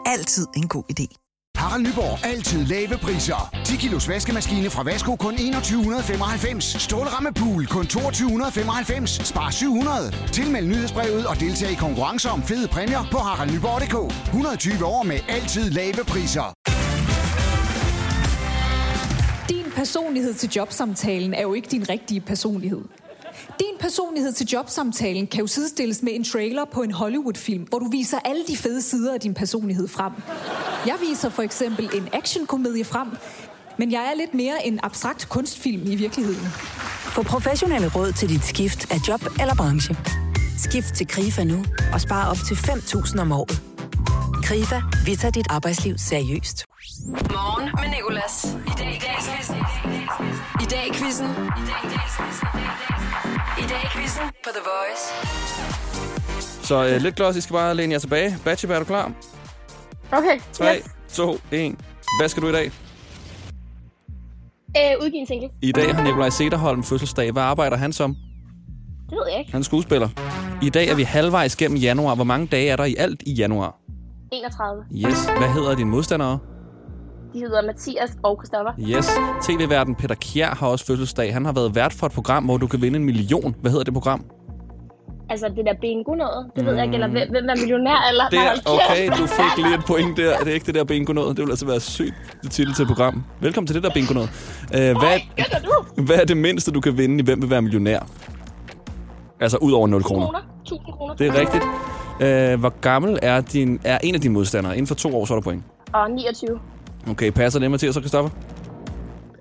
Altid 0.07 0.47
en 0.57 0.69
god 0.69 0.85
idé. 0.93 1.24
Harald 1.65 1.83
Nyborg. 1.87 2.25
Altid 2.25 2.67
lave 2.67 2.99
priser. 2.99 3.51
10 3.65 3.77
kilos 3.77 4.09
vaskemaskine 4.09 4.71
fra 4.71 4.83
Vasko 4.83 5.17
kun 5.17 5.37
2195. 5.37 6.65
Stålramme 6.83 7.33
pool 7.33 7.67
kun 7.67 7.87
2295. 7.87 9.11
Spar 9.27 9.51
700. 9.51 10.11
Tilmeld 10.33 10.67
nyhedsbrevet 10.67 11.27
og 11.27 11.41
deltag 11.41 11.71
i 11.71 11.75
konkurrencer 11.75 12.31
om 12.31 12.43
fede 12.43 12.69
præmier 12.69 13.05
på 13.13 13.19
haraldnyborg.dk. 13.19 13.97
120 14.27 14.85
år 14.85 15.03
med 15.03 15.19
altid 15.29 15.71
lave 15.71 16.05
priser. 16.09 16.55
Din 19.49 19.67
personlighed 19.77 20.35
til 20.35 20.51
jobsamtalen 20.57 21.35
er 21.35 21.43
jo 21.43 21.55
ikke 21.55 21.69
din 21.71 21.89
rigtige 21.89 22.21
personlighed. 22.21 22.83
Din 23.59 23.79
personlighed 23.81 24.33
til 24.33 24.47
jobsamtalen 24.47 25.27
kan 25.27 25.41
jo 25.41 25.47
sidestilles 25.47 26.03
med 26.03 26.13
en 26.15 26.25
trailer 26.25 26.65
på 26.65 26.83
en 26.83 26.91
Hollywood-film, 26.91 27.63
hvor 27.63 27.79
du 27.79 27.89
viser 27.91 28.19
alle 28.25 28.43
de 28.49 28.57
fede 28.57 28.83
sider 28.83 29.15
af 29.15 29.21
din 29.21 29.35
personlighed 29.35 29.89
frem. 29.89 30.13
Jeg 30.87 30.95
viser 31.09 31.31
for 31.31 31.43
eksempel 31.43 31.91
en 31.95 32.09
actionkomedie 32.13 32.85
frem, 32.85 33.09
men 33.79 33.93
jeg 33.93 34.11
er 34.11 34.15
lidt 34.17 34.35
mere 34.35 34.67
en 34.67 34.81
abstrakt 34.83 35.29
kunstfilm 35.29 35.83
i 35.87 35.95
virkeligheden. 35.95 36.47
Få 37.15 37.23
professionelle 37.23 37.91
råd 37.97 38.13
til 38.13 38.29
dit 38.29 38.45
skift 38.45 38.93
af 38.93 38.99
job 39.09 39.21
eller 39.41 39.55
branche. 39.55 39.97
Skift 40.59 40.95
til 40.95 41.07
KRIFA 41.07 41.45
nu 41.45 41.65
og 41.93 42.01
spare 42.01 42.31
op 42.31 42.39
til 42.49 42.55
5.000 42.55 43.21
om 43.21 43.33
året. 43.33 43.63
KRIFA, 44.43 44.81
vi 45.07 45.17
tager 45.17 45.33
dit 45.33 45.47
arbejdsliv 45.51 45.95
seriøst. 45.99 46.65
Morgen 47.09 47.69
med 47.81 47.89
Nicolas. 47.97 48.57
I 48.67 48.71
dag 48.81 48.95
i 48.95 49.01
quizzen. 49.01 49.57
I 50.63 50.65
dag 50.71 50.87
i 50.87 50.93
quizzen. 50.93 51.27
I 53.59 53.63
dag 53.69 53.83
i 53.85 53.87
quizzen 53.87 54.23
på 54.45 54.51
The 54.55 54.63
Voice. 54.71 55.05
Så 56.67 56.87
øh, 56.87 57.03
lidt 57.03 57.17
gloss, 57.17 57.39
I 57.39 57.41
skal 57.41 57.55
bare 57.55 57.75
læne 57.75 57.93
jer 57.93 57.99
tilbage. 57.99 58.37
Bachiba, 58.45 58.75
er 58.75 58.79
du 58.79 58.85
klar? 58.85 59.13
Okay, 60.13 60.39
3, 60.53 60.77
yes. 60.77 60.85
2, 61.09 61.39
1. 61.53 61.75
Hvad 62.21 62.29
skal 62.29 62.43
du 62.43 62.49
i 62.49 62.53
dag? 62.53 62.65
Øh, 64.77 65.03
udgive 65.05 65.21
en 65.21 65.27
single. 65.27 65.49
I 65.63 65.73
dag 65.73 65.95
har 65.95 66.03
Nikolaj 66.03 66.31
Sederholm 66.31 66.83
fødselsdag. 66.85 67.33
Hvad 67.33 67.43
arbejder 67.43 67.77
han 67.77 67.93
som? 67.93 68.17
Det 69.11 69.17
ved 69.19 69.31
jeg 69.31 69.39
ikke. 69.39 69.53
Han 69.53 69.61
er 69.61 69.65
skuespiller. 69.65 70.09
I 70.63 70.71
dag 70.71 70.89
er 70.89 70.95
vi 70.95 71.03
halvvejs 71.03 71.57
gennem 71.57 71.79
januar. 71.79 72.15
Hvor 72.15 72.25
mange 72.25 72.47
dage 72.47 72.69
er 72.71 72.77
der 72.77 72.85
i 72.85 72.95
alt 72.99 73.23
i 73.27 73.33
januar? 73.33 73.77
31. 74.33 74.85
Yes. 74.95 75.25
Hvad 75.39 75.49
hedder 75.53 75.75
dine 75.75 75.91
modstandere? 75.91 76.39
De 77.35 77.39
hedder 77.41 77.63
Mathias 77.63 78.11
og 78.23 78.37
Christoffer. 78.41 78.73
Yes. 78.81 79.09
TV-verden 79.43 79.95
Peter 79.95 80.15
Kjær 80.15 80.55
har 80.55 80.67
også 80.67 80.87
fødselsdag. 80.87 81.33
Han 81.33 81.45
har 81.45 81.53
været 81.53 81.75
vært 81.75 81.93
for 81.93 82.07
et 82.07 82.13
program, 82.13 82.45
hvor 82.45 82.57
du 82.57 82.67
kan 82.67 82.83
vinde 82.83 82.99
en 82.99 83.05
million. 83.05 83.55
Hvad 83.61 83.71
hedder 83.71 83.85
det 83.85 83.93
program? 83.93 84.25
Altså 85.31 85.49
det 85.57 85.65
der 85.67 85.75
bingo 85.81 86.15
noget. 86.15 86.47
Det 86.57 86.67
ved 86.67 86.75
jeg 86.75 86.85
ikke. 86.85 86.95
Eller 86.95 87.09
hvem, 87.09 87.31
hvem 87.31 87.45
er 87.49 87.57
millionær? 87.57 88.09
Eller 88.11 88.29
Det 88.29 88.39
er, 88.39 88.53
okay, 88.67 89.09
du 89.09 89.27
fik 89.27 89.65
lige 89.65 89.75
et 89.75 89.85
point 89.87 90.17
der. 90.17 90.39
Det 90.39 90.49
er 90.49 90.55
ikke 90.55 90.67
det 90.67 90.75
der 90.75 90.85
bingo 90.85 91.13
noget. 91.13 91.37
Det 91.37 91.45
vil 91.45 91.51
altså 91.53 91.67
være 91.67 91.81
sygt 91.81 92.15
det 92.43 92.51
titel 92.51 92.75
til 92.75 92.83
et 92.83 92.89
program. 92.89 93.25
Velkommen 93.41 93.67
til 93.67 93.75
det 93.77 93.83
der 93.83 93.91
bingo 93.95 94.15
noget. 94.15 94.31
Uh, 94.65 94.79
hvad, 94.79 95.21
hvad 96.05 96.17
er 96.17 96.25
det 96.25 96.37
mindste, 96.37 96.71
du 96.73 96.81
kan 96.81 96.99
vinde 96.99 97.19
i 97.19 97.25
Hvem 97.25 97.43
vil 97.43 97.51
være 97.51 97.63
millionær? 97.63 98.01
Altså 99.41 99.59
ud 99.59 99.73
over 99.73 99.87
0 99.89 100.03
kroner. 100.03 100.27
kroner. 100.27 100.41
1000 100.63 100.93
kroner. 100.93 101.15
Det 101.15 101.27
er 101.27 101.35
rigtigt. 101.41 101.65
Uh, 102.55 102.61
hvor 102.61 102.81
gammel 102.81 103.19
er, 103.23 103.41
din, 103.41 103.81
er 103.85 103.99
en 104.03 104.15
af 104.15 104.21
dine 104.21 104.35
modstandere? 104.35 104.73
Inden 104.73 104.87
for 104.87 104.95
to 104.95 105.17
år, 105.17 105.25
så 105.25 105.35
er 105.35 105.37
der 105.39 105.43
point. 105.43 105.63
Og 105.93 106.11
29. 106.11 106.59
Okay, 107.11 107.31
passer 107.31 107.61
det, 107.61 107.71
Mathias 107.71 107.97
og 107.97 108.03
Christoffer? 108.03 108.31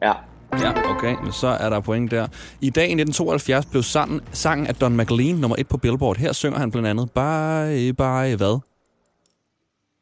Ja. 0.02 0.14
Ja, 0.60 0.90
okay. 0.90 1.16
Men 1.24 1.32
så 1.32 1.48
er 1.48 1.70
der 1.70 1.80
point 1.80 2.12
der. 2.12 2.28
I 2.62 2.70
dag 2.70 2.84
i 2.84 2.94
1972 2.94 3.66
blev 3.66 3.84
sangen, 3.84 4.22
sangen 4.32 4.68
af 4.68 4.76
Don 4.76 4.98
McLean 4.98 5.36
nummer 5.36 5.56
et 5.60 5.68
på 5.68 5.78
Billboard. 5.78 6.18
Her 6.18 6.34
synger 6.34 6.60
han 6.60 6.72
blandt 6.72 6.88
andet 6.90 7.12
Bye, 7.12 7.94
bye, 7.94 8.36
hvad? 8.36 8.60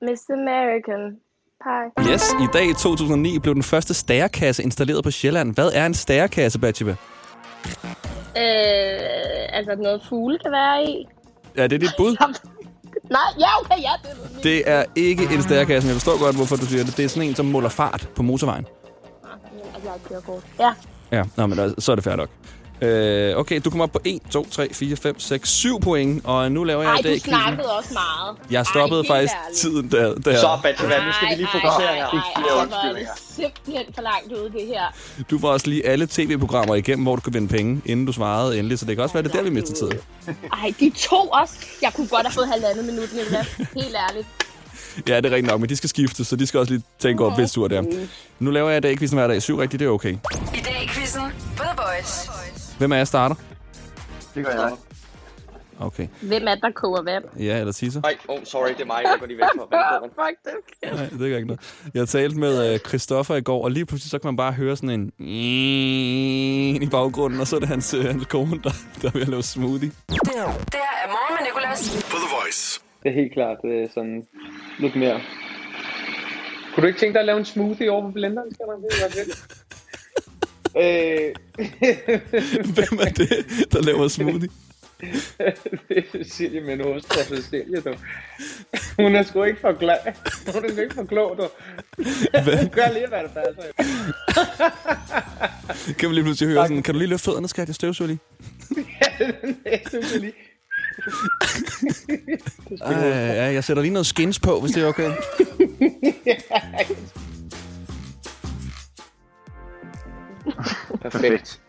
Miss 0.01 0.23
American 0.29 1.17
Pie. 1.63 2.13
Yes, 2.13 2.33
i 2.33 2.47
dag 2.53 2.69
i 2.69 2.73
2009 2.73 3.39
blev 3.39 3.53
den 3.55 3.63
første 3.63 3.93
stærekasse 3.93 4.63
installeret 4.63 5.03
på 5.03 5.11
Sjælland. 5.11 5.53
Hvad 5.53 5.71
er 5.73 5.85
en 5.85 5.93
stærekasse, 5.93 6.59
Batchiba? 6.59 6.91
Øh, 6.91 6.97
altså 9.57 9.75
noget 9.77 10.01
fugle 10.09 10.39
kan 10.39 10.51
være 10.51 10.83
i. 10.83 11.07
Ja, 11.57 11.63
det 11.63 11.73
er 11.73 11.79
dit 11.79 11.93
bud. 11.97 12.15
Nej, 13.11 13.21
ja, 13.39 13.59
okay, 13.61 13.81
ja, 13.81 13.91
det 14.03 14.11
er 14.11 14.43
det. 14.43 14.69
Er 14.69 14.83
ikke 14.95 15.23
en 15.33 15.41
stærekasse, 15.43 15.87
men 15.87 15.93
jeg 15.93 16.01
forstår 16.01 16.19
godt, 16.25 16.35
hvorfor 16.35 16.55
du 16.55 16.65
siger 16.65 16.83
det. 16.83 16.97
Det 16.97 17.05
er 17.05 17.09
sådan 17.09 17.29
en, 17.29 17.35
som 17.35 17.45
måler 17.45 17.69
fart 17.69 18.09
på 18.15 18.23
motorvejen. 18.23 18.65
Altså, 19.75 19.89
jeg 19.89 19.99
kører 20.09 20.21
kort. 20.21 20.43
Ja. 20.59 20.73
Ja, 21.11 21.23
nå, 21.37 21.47
men 21.47 21.59
altså, 21.59 21.75
så 21.85 21.91
er 21.91 21.95
det 21.95 22.03
fair 22.03 22.15
nok. 22.15 22.29
Øh, 22.81 23.37
okay, 23.37 23.61
du 23.65 23.69
kommer 23.69 23.83
op 23.83 23.91
på 23.91 23.99
1, 24.05 24.19
2, 24.31 24.47
3, 24.51 24.73
4, 24.73 24.95
5, 24.95 25.19
6, 25.19 25.49
7 25.49 25.79
point, 25.79 26.25
og 26.25 26.51
nu 26.51 26.63
laver 26.63 26.83
jeg 26.83 26.91
Ej, 26.91 26.99
i 26.99 27.01
dag 27.01 27.13
du 27.15 27.19
snakkede 27.19 27.77
også 27.77 27.93
meget. 27.93 28.37
Jeg 28.51 28.65
stoppede 28.65 29.01
Ej, 29.01 29.07
faktisk 29.07 29.33
ærligt. 29.45 29.59
tiden 29.59 29.91
der. 29.91 30.15
der. 30.15 30.39
Så, 30.39 30.59
Batman, 30.63 30.89
nu 31.05 31.11
skal 31.13 31.29
vi 31.29 31.35
lige 31.35 31.47
fokusere 31.51 31.95
her. 31.95 32.05
Ej, 32.05 32.19
ej, 32.35 32.43
ej, 32.81 32.89
er 32.89 32.93
det 32.93 33.07
simpelthen 33.35 33.85
for 33.95 34.01
langt 34.01 34.33
ude, 34.33 34.51
det 34.51 34.67
her. 34.67 34.83
Du 35.29 35.39
får 35.39 35.51
også 35.51 35.67
lige 35.67 35.87
alle 35.87 36.07
tv-programmer 36.07 36.75
igennem, 36.75 37.03
hvor 37.03 37.15
du 37.15 37.21
kan 37.21 37.33
vinde 37.33 37.47
penge, 37.47 37.81
inden 37.85 38.05
du 38.05 38.11
svarede 38.11 38.59
endelig, 38.59 38.79
så 38.79 38.85
det 38.85 38.95
kan 38.95 39.03
også 39.03 39.13
være, 39.13 39.23
det 39.23 39.31
er 39.31 39.35
der, 39.35 39.43
vi 39.43 39.49
mister 39.49 39.75
tiden. 39.75 39.97
Ej, 40.61 40.73
de 40.79 40.91
to 40.97 41.15
også. 41.15 41.53
Jeg 41.81 41.93
kunne 41.93 42.07
godt 42.07 42.23
have 42.27 42.33
fået 42.33 42.47
halvandet 42.47 42.85
minut, 42.85 43.09
Nicolás. 43.09 43.63
Helt 43.75 43.95
ærligt. 44.09 44.27
Ja, 45.07 45.17
det 45.17 45.25
er 45.25 45.29
rigtigt 45.29 45.47
nok, 45.47 45.59
men 45.59 45.69
de 45.69 45.75
skal 45.75 45.89
skifte, 45.89 46.25
så 46.25 46.35
de 46.35 46.47
skal 46.47 46.59
også 46.59 46.73
lige 46.73 46.83
tænke 46.99 47.23
over, 47.23 47.35
hvis 47.35 47.51
tur 47.51 47.67
der. 47.67 47.83
Nu 48.39 48.51
laver 48.51 48.69
jeg 48.69 48.77
i 48.77 48.81
dag 48.81 48.97
quizzen 48.97 49.17
hver 49.17 49.27
dag. 49.27 49.41
Syv 49.41 49.57
rigtigt, 49.57 49.79
det 49.79 49.85
er 49.85 49.89
okay. 49.89 50.11
I 50.11 50.61
dag 50.65 50.83
i 50.83 50.87
quizzen 50.87 51.21
på 51.57 51.63
The 51.63 51.73
Voice. 51.77 52.40
Hvem 52.81 52.91
af 52.91 52.97
jer 52.97 53.03
starter? 53.03 53.35
Det 54.35 54.45
gør 54.45 54.51
jeg. 54.51 54.71
Okay. 55.79 56.07
Hvem 56.21 56.47
er 56.47 56.53
det, 56.55 56.63
der 56.63 56.71
koger 56.71 57.01
vand? 57.01 57.23
Ja, 57.39 57.59
eller 57.59 57.73
Tisse? 57.73 57.99
Nej, 57.99 58.17
oh, 58.27 58.39
sorry, 58.43 58.69
det 58.69 58.81
er 58.81 58.85
mig. 58.85 59.01
Jeg 59.03 59.15
går 59.19 59.25
lige 59.25 59.37
væk 59.37 59.45
fra. 59.55 59.99
Fuck 60.05 60.37
det. 60.45 60.95
Nej, 60.95 61.09
det 61.19 61.31
er 61.31 61.35
ikke 61.35 61.47
noget. 61.47 61.89
Jeg 61.93 62.07
talte 62.07 62.39
med 62.39 62.73
uh, 62.73 62.79
Christoffer 62.79 63.35
i 63.35 63.41
går, 63.41 63.63
og 63.63 63.71
lige 63.71 63.85
pludselig 63.85 64.11
så 64.11 64.19
kan 64.19 64.27
man 64.27 64.35
bare 64.35 64.51
høre 64.51 64.75
sådan 64.75 64.89
en 64.89 65.11
i 66.83 66.87
baggrunden, 66.91 67.39
og 67.39 67.47
så 67.47 67.55
er 67.55 67.59
det 67.59 67.69
hans, 67.69 67.93
uh, 67.93 68.05
hans 68.05 68.25
kone, 68.25 68.59
der, 68.63 68.71
der 69.01 69.11
er 69.15 69.21
at 69.21 69.27
lave 69.27 69.43
smoothie. 69.43 69.91
Det 70.09 70.19
her 70.35 70.43
er 70.43 71.07
morgen 71.07 71.35
med 71.39 71.45
Nicolas. 71.47 72.05
På 72.11 72.17
The 72.17 72.29
Voice. 72.41 72.81
Det 73.03 73.09
er 73.09 73.13
helt 73.13 73.33
klart 73.33 73.57
øh, 73.63 73.89
sådan 73.93 74.27
lidt 74.79 74.95
mere. 74.95 75.21
Kunne 76.73 76.81
du 76.81 76.87
ikke 76.87 76.99
tænke 76.99 77.13
dig 77.13 77.19
at 77.19 77.25
lave 77.25 77.39
en 77.39 77.45
smoothie 77.45 77.91
over 77.91 78.01
på 78.01 78.11
blenderen? 78.11 78.53
Skal 78.53 78.65
man 78.67 78.81
det? 78.81 79.60
Øh, 80.77 81.35
Hvem 82.75 82.99
er 82.99 83.11
det, 83.17 83.45
der 83.71 83.81
laver 83.81 84.07
smoothie? 84.07 84.49
det 85.89 85.97
er 85.97 86.01
Cecilie 86.11 86.61
med 86.61 86.73
en 86.73 86.81
ost 86.81 87.13
fra 87.13 87.35
Cecilie, 87.35 87.81
du. 87.81 87.93
Hun 88.99 89.15
er 89.15 89.23
sgu 89.23 89.43
ikke 89.43 89.59
for 89.61 89.79
glad. 89.79 89.97
Hun 90.53 90.65
er 90.65 90.81
ikke 90.81 90.95
for 90.95 91.03
klog, 91.03 91.37
du. 91.37 91.47
Hun 92.57 92.69
gør 92.69 92.93
lige, 92.93 93.07
hvad 93.07 93.19
der 93.19 93.27
passer. 93.27 93.63
Kan 95.99 96.09
vi 96.09 96.13
lige 96.15 96.23
pludselig 96.23 96.53
høre 96.53 96.67
sådan, 96.67 96.83
kan 96.83 96.93
du 96.93 96.97
lige 96.97 97.09
løfte 97.09 97.25
fødderne, 97.25 97.47
skat? 97.47 97.67
Jeg 97.67 97.75
støvsuger 97.75 98.07
lige. 98.07 98.19
Jeg 99.65 99.81
synes 99.89 100.15
lige. 100.15 100.33
Ej, 102.81 103.07
ja, 103.07 103.53
jeg 103.53 103.63
sætter 103.63 103.83
lige 103.83 103.93
noget 103.93 104.05
skins 104.05 104.39
på, 104.39 104.59
hvis 104.59 104.71
det 104.71 104.83
er 104.83 104.87
okay. 104.87 105.11
Perfekt. 111.01 111.59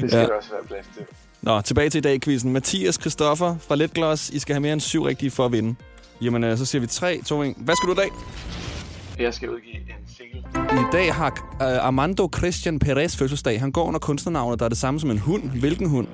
Det 0.00 0.10
skal 0.10 0.18
Ja. 0.18 0.36
også 0.36 0.50
være 0.50 0.64
plads 0.66 0.86
til. 0.96 1.02
Nå, 1.42 1.60
tilbage 1.60 1.90
til 1.90 1.98
i 1.98 2.02
dag 2.02 2.20
quizzen. 2.20 2.52
Mathias 2.52 2.94
Christoffer 3.00 3.56
fra 3.68 3.76
Letgloss. 3.76 4.30
I 4.30 4.38
skal 4.38 4.54
have 4.54 4.60
mere 4.60 4.72
end 4.72 4.80
syv 4.80 5.02
rigtige 5.02 5.30
for 5.30 5.44
at 5.46 5.52
vinde. 5.52 5.74
Jamen, 6.22 6.44
øh, 6.44 6.58
så 6.58 6.64
siger 6.64 6.80
vi 6.80 6.86
3, 6.86 7.20
2, 7.26 7.42
1. 7.42 7.54
Hvad 7.56 7.76
skal 7.76 7.86
du 7.88 7.92
i 7.92 7.96
dag? 7.96 8.10
Jeg 9.18 9.34
skal 9.34 9.50
udgive 9.50 9.74
en 9.74 9.82
single. 10.16 10.40
I 10.80 10.84
dag 10.92 11.14
har 11.14 11.30
uh, 11.54 11.86
Armando 11.86 12.28
Christian 12.36 12.78
Perez 12.78 13.16
fødselsdag. 13.16 13.60
Han 13.60 13.72
går 13.72 13.84
under 13.84 14.00
kunstnernavnet, 14.00 14.58
der 14.58 14.64
er 14.64 14.68
det 14.68 14.78
samme 14.78 15.00
som 15.00 15.10
en 15.10 15.18
hund. 15.18 15.42
Hvilken 15.50 15.88
hund? 15.88 16.06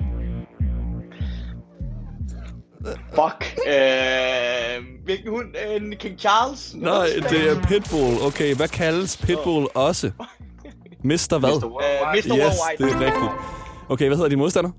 Fuck. 3.09 3.57
Øh, 3.67 4.85
hvilken 5.05 5.29
hund? 5.29 5.45
Øh, 5.73 5.97
King 5.99 6.19
Charles? 6.19 6.75
Nej, 6.75 7.07
det 7.29 7.49
er 7.49 7.61
Pitbull. 7.67 8.17
Okay, 8.27 8.55
hvad 8.55 8.67
kaldes 8.67 9.17
Pitbull 9.17 9.67
også? 9.73 10.11
Mr. 11.07 11.37
hvad? 11.39 11.49
Mr. 11.49 11.65
Worldwide. 11.65 12.17
Yes, 12.17 12.25
Mr. 12.25 12.31
Worldwide. 12.31 12.77
det 12.77 12.95
er 12.95 13.05
rigtigt. 13.05 13.31
Okay, 13.89 14.07
hvad 14.07 14.17
hedder 14.17 14.29
din 14.29 14.37
modstander? 14.39 14.69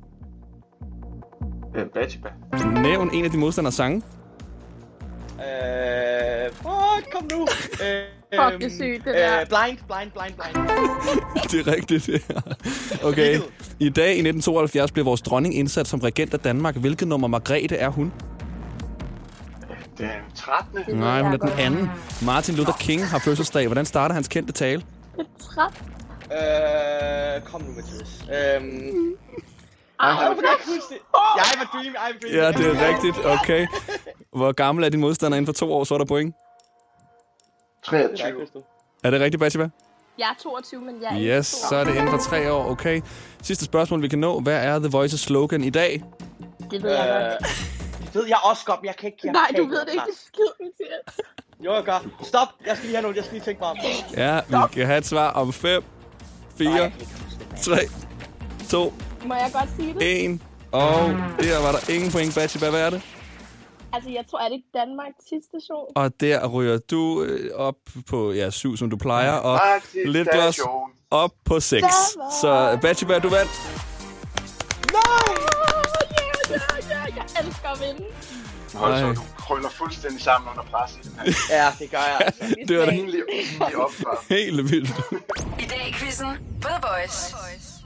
Øh, 1.77 1.85
Batchiba. 1.95 2.29
Nævn 2.83 3.11
en 3.15 3.25
af 3.25 3.31
de 3.31 3.39
modstanders 3.39 3.75
sange. 3.75 4.03
Øh, 5.33 6.53
fuck, 6.53 7.13
kom 7.13 7.29
nu. 7.33 7.41
Øh, 7.85 8.03
Fuck, 8.35 8.61
det 8.61 8.67
er 8.67 8.71
sygt, 8.71 9.05
det 9.05 9.15
der. 9.15 9.41
Øh, 9.41 9.47
blind, 9.47 9.79
blind, 9.89 10.11
blind, 10.11 10.35
blind. 10.35 10.67
Det 11.51 11.69
er 11.69 11.73
rigtigt. 11.73 12.11
Okay. 13.05 13.41
I 13.79 13.89
dag 13.89 14.07
i 14.09 14.21
1972 14.21 14.93
blev 14.93 15.05
vores 15.05 15.23
dronning 15.23 15.55
indsat 15.55 15.89
som 15.89 16.01
regent 16.01 16.35
af 16.35 16.41
Danmark. 16.41 16.77
Hvilket 16.77 17.09
nummer 17.09 17.29
Margrethe 17.29 17.77
er 17.77 17.89
hun? 17.89 18.13
Den 19.99 20.09
13. 20.35 20.97
Nej, 20.99 21.23
hun 21.23 21.33
er 21.33 21.37
den 21.37 21.49
anden. 21.59 21.91
Martin 22.25 22.55
Luther 22.55 22.73
King 22.81 23.07
har 23.07 23.19
fødselsdag. 23.19 23.67
Hvordan 23.67 23.85
starter 23.85 24.15
hans 24.15 24.29
kendte 24.29 24.53
tale? 24.53 24.83
Træt. 25.41 25.83
Øh, 26.33 27.43
kom 27.43 27.63
nu, 27.63 27.73
Mathias. 27.73 28.11
Øhm, 28.23 29.17
Ej, 30.01 30.11
det. 30.11 30.37
Var 30.37 31.69
dream, 31.73 31.95
jeg 31.95 31.95
var 31.95 32.19
dream. 32.23 32.35
Ja, 32.35 32.53
det 32.53 32.67
er 32.83 32.89
rigtigt. 32.89 33.27
Okay. 33.27 33.67
Hvor 34.33 34.53
gammel 34.53 34.85
er 34.85 34.89
din 34.89 35.01
modstander 35.01 35.37
inden 35.39 35.47
for 35.47 35.53
to 35.53 35.73
år, 35.73 35.85
så 35.85 35.95
er 35.95 35.99
der 35.99 36.05
point? 36.05 36.35
23. 37.85 38.47
Er 39.05 39.11
det 39.11 39.21
rigtigt, 39.21 39.41
Batsiba? 39.41 39.69
Jeg 40.19 40.29
er 40.39 40.43
22, 40.43 40.81
men 40.81 41.03
jeg 41.03 41.33
er 41.33 41.39
Yes, 41.39 41.47
så 41.47 41.77
er 41.77 41.85
det 41.85 41.95
inden 41.95 42.09
for 42.11 42.19
tre 42.19 42.53
år. 42.53 42.71
Okay. 42.71 43.01
Sidste 43.43 43.65
spørgsmål, 43.65 44.03
vi 44.03 44.09
kan 44.09 44.19
nå. 44.19 44.41
Hvad 44.41 44.65
er 44.65 44.79
The 44.79 44.89
Voice's 44.99 45.17
slogan 45.19 45.65
i 45.65 45.71
dag? 45.71 46.03
Det 46.71 46.83
ved 46.83 46.91
jeg 46.91 47.39
godt. 47.41 47.51
Øh, 47.51 48.07
det 48.07 48.15
ved 48.15 48.27
jeg 48.27 48.37
også 48.45 48.65
godt, 48.65 48.81
men 48.83 48.87
jeg 48.87 48.97
kan 48.97 49.07
ikke... 49.07 49.19
Jeg 49.25 49.33
Nej, 49.33 49.47
kan 49.47 49.57
du 49.57 49.63
ikke 49.63 49.71
ved 49.73 49.81
det 49.81 49.89
ikke. 49.93 49.97
Lars. 49.97 50.27
Skid, 50.27 50.43
Mathias. 50.61 51.17
Jo, 51.65 51.75
jeg 51.75 51.83
gør. 51.85 52.07
Stop. 52.23 52.49
Jeg 52.67 52.77
skal 52.77 52.87
lige 52.87 52.97
have 52.97 53.03
noget. 53.03 53.17
Jeg 53.17 53.25
skal 53.25 53.35
lige 53.35 53.45
tænke 53.45 53.61
mig 53.61 53.69
om. 53.71 53.77
Ja, 54.17 54.41
vi 54.49 54.57
kan 54.73 54.87
have 54.87 54.99
et 54.99 55.07
svar 55.07 55.31
om 55.31 55.53
5, 55.53 55.83
4, 56.59 56.93
3, 57.63 57.77
2, 58.71 58.93
Må 59.27 59.35
jeg 59.35 59.51
godt 59.53 59.69
sige 59.77 59.95
det? 59.95 60.25
1. 60.25 60.41
Og 60.73 61.09
der 61.41 61.63
var 61.63 61.73
der 61.73 61.91
ingen 61.95 62.11
point, 62.13 62.35
Batsiba. 62.35 62.71
Hvad 62.71 62.81
er 62.81 62.91
det? 62.91 63.03
Altså, 63.93 64.11
jeg 64.11 64.25
tror, 64.31 64.39
er 64.39 64.45
det 64.45 64.53
ikke 64.55 64.69
Danmarks 64.75 65.17
sidste 65.29 65.49
station? 65.49 65.87
Og 65.97 66.21
der 66.21 66.47
ryger 66.49 66.79
du 66.79 67.23
øh, 67.23 67.51
op 67.55 67.75
på 68.11 68.33
ja, 68.33 68.51
7, 68.51 68.77
som 68.77 68.91
du 68.91 68.97
plejer, 68.97 69.33
og 69.33 69.59
Faktisk 69.75 70.07
lidt 70.07 70.29
glas 70.31 70.55
station. 70.55 70.91
op 71.11 71.31
på 71.45 71.61
6. 71.61 71.87
Så 72.41 72.79
Batsiba, 72.83 73.19
du 73.19 73.29
vandt. 73.29 73.51
Nej! 74.93 75.35
Ja, 76.51 76.55
ja, 76.55 76.97
ja, 76.97 77.15
jeg 77.17 77.47
elsker 77.47 77.69
at 77.69 77.81
vinde. 77.81 78.05
Hold 78.75 78.99
så, 78.99 79.13
du 79.13 79.27
krøller 79.39 79.69
fuldstændig 79.69 80.23
sammen 80.23 80.51
under 80.51 80.63
pres 80.63 80.93
i 80.93 81.09
den 81.09 81.13
her. 81.19 81.33
Ja, 81.51 81.73
det 81.79 81.91
gør 81.91 81.99
jeg 81.99 82.21
altså. 82.21 82.55
Det 82.69 82.79
var 82.79 82.85
da 82.85 82.91
pinlig 82.91 83.23
opfør. 83.77 84.25
helt 84.35 84.73
vildt. 84.73 84.89
I 85.59 85.67
dag 85.69 85.89
i 85.89 85.93
quizzen 85.93 86.27
The 86.63 86.75
Voice. 86.83 87.35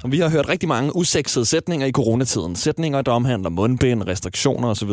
Vi 0.05 0.19
har 0.21 0.29
hørt 0.29 0.49
rigtig 0.49 0.69
mange 0.69 0.97
usexede 0.97 1.47
sætninger 1.47 1.87
i 1.87 1.91
coronatiden. 1.93 2.57
Sætninger, 2.57 3.03
der 3.03 3.13
omhandler 3.13 3.51
mundbind, 3.51 4.07
restriktioner 4.09 4.69
osv. 4.69 4.91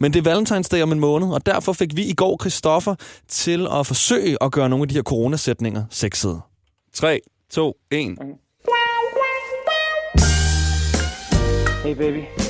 Men 0.00 0.12
det 0.12 0.18
er 0.18 0.22
Valentinsdag 0.22 0.82
om 0.82 0.92
en 0.92 1.00
måned, 1.00 1.28
og 1.28 1.46
derfor 1.46 1.72
fik 1.72 1.96
vi 1.96 2.04
i 2.04 2.14
går 2.14 2.36
Christoffer 2.40 2.94
til 3.28 3.66
at 3.72 3.86
forsøge 3.86 4.36
at 4.40 4.52
gøre 4.52 4.68
nogle 4.68 4.82
af 4.82 4.88
de 4.88 4.94
her 4.94 5.02
coronasætninger 5.02 5.84
sexede. 5.90 6.40
3, 6.94 7.20
2, 7.50 7.74
1. 7.90 8.18
Hey 11.84 11.94
baby. 11.94 12.45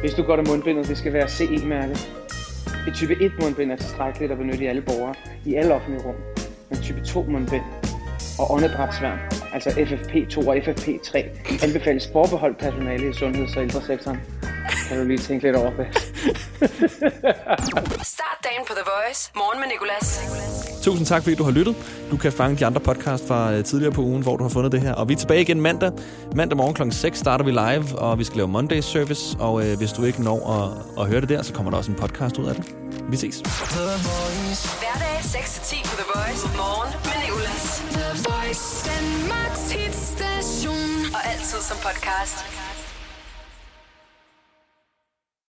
Hvis 0.00 0.14
du 0.14 0.22
går 0.22 0.36
til 0.36 0.48
mundbindet, 0.48 0.88
det 0.88 0.98
skal 0.98 1.12
være 1.12 1.28
CE-mærket. 1.28 2.10
Et 2.88 2.94
type 2.94 3.22
1 3.22 3.32
mundbind 3.42 3.72
er 3.72 3.76
tilstrækkeligt 3.76 4.32
at 4.32 4.38
benytte 4.38 4.64
i 4.64 4.66
alle 4.66 4.82
borgere, 4.82 5.14
i 5.44 5.54
alle 5.54 5.74
offentlige 5.74 6.02
rum. 6.04 6.14
Men 6.70 6.78
type 6.82 7.00
2 7.00 7.22
mundbind 7.22 7.62
og 8.38 8.50
åndedrætsværn, 8.50 9.18
altså 9.52 9.70
FFP2 9.70 10.48
og 10.48 10.56
FFP3, 10.56 11.18
anbefales 11.66 12.10
forbeholdt 12.12 12.58
personale 12.58 13.10
i 13.10 13.12
sundheds- 13.12 13.56
og 13.56 13.62
ældresektoren. 13.62 14.18
Kan 14.88 14.98
du 14.98 15.04
lige 15.04 15.18
tænke 15.18 15.46
lidt 15.46 15.56
over 15.56 15.70
det? 15.70 15.86
Start 18.16 18.38
dagen 18.44 18.62
på 18.68 18.72
The 18.78 18.84
Voice. 18.94 19.30
Morgen 19.36 19.60
med 19.60 19.68
Nicolas. 19.68 20.20
Tusind 20.82 21.06
tak, 21.06 21.22
fordi 21.22 21.34
du 21.36 21.44
har 21.44 21.50
lyttet. 21.50 21.76
Du 22.10 22.16
kan 22.16 22.32
fange 22.32 22.56
de 22.56 22.66
andre 22.66 22.80
podcast 22.80 23.28
fra 23.28 23.52
øh, 23.52 23.64
tidligere 23.64 23.92
på 23.92 24.00
ugen, 24.00 24.22
hvor 24.22 24.36
du 24.36 24.44
har 24.44 24.48
fundet 24.50 24.72
det 24.72 24.80
her. 24.80 24.92
Og 24.92 25.08
vi 25.08 25.14
er 25.14 25.18
tilbage 25.18 25.40
igen 25.40 25.60
mandag. 25.60 25.92
Mandag 26.36 26.56
morgen 26.56 26.74
kl. 26.74 26.90
6 26.90 27.18
starter 27.18 27.44
vi 27.44 27.50
live, 27.50 27.98
og 27.98 28.18
vi 28.18 28.24
skal 28.24 28.36
lave 28.36 28.48
Monday 28.48 28.80
Service. 28.80 29.36
Og 29.38 29.66
øh, 29.66 29.78
hvis 29.78 29.92
du 29.92 30.04
ikke 30.04 30.22
når 30.22 30.38
at, 30.56 31.02
at 31.02 31.08
høre 31.10 31.20
det 31.20 31.28
der, 31.28 31.42
så 31.42 31.52
kommer 31.52 31.70
der 31.70 31.78
også 31.78 31.90
en 31.90 31.96
podcast 31.96 32.38
ud 32.38 32.46
af 32.46 32.54
det. 32.54 32.64
Vi 33.10 33.16
ses. 33.16 33.36
Hverdag 34.82 35.18
6-10 35.20 35.90
på 35.90 35.96
The 36.02 36.06
Voice. 36.14 36.46
Morgen 36.56 36.92
med 37.04 37.12
Nicolas. 37.24 37.28
Nicolas. 37.28 37.82
The 37.96 38.08
Voice. 38.30 38.90
Danmarks 38.90 39.64
hitstation. 39.72 40.90
Og 41.14 41.20
altid 41.32 41.58
som 41.68 41.76
podcast. 41.76 42.38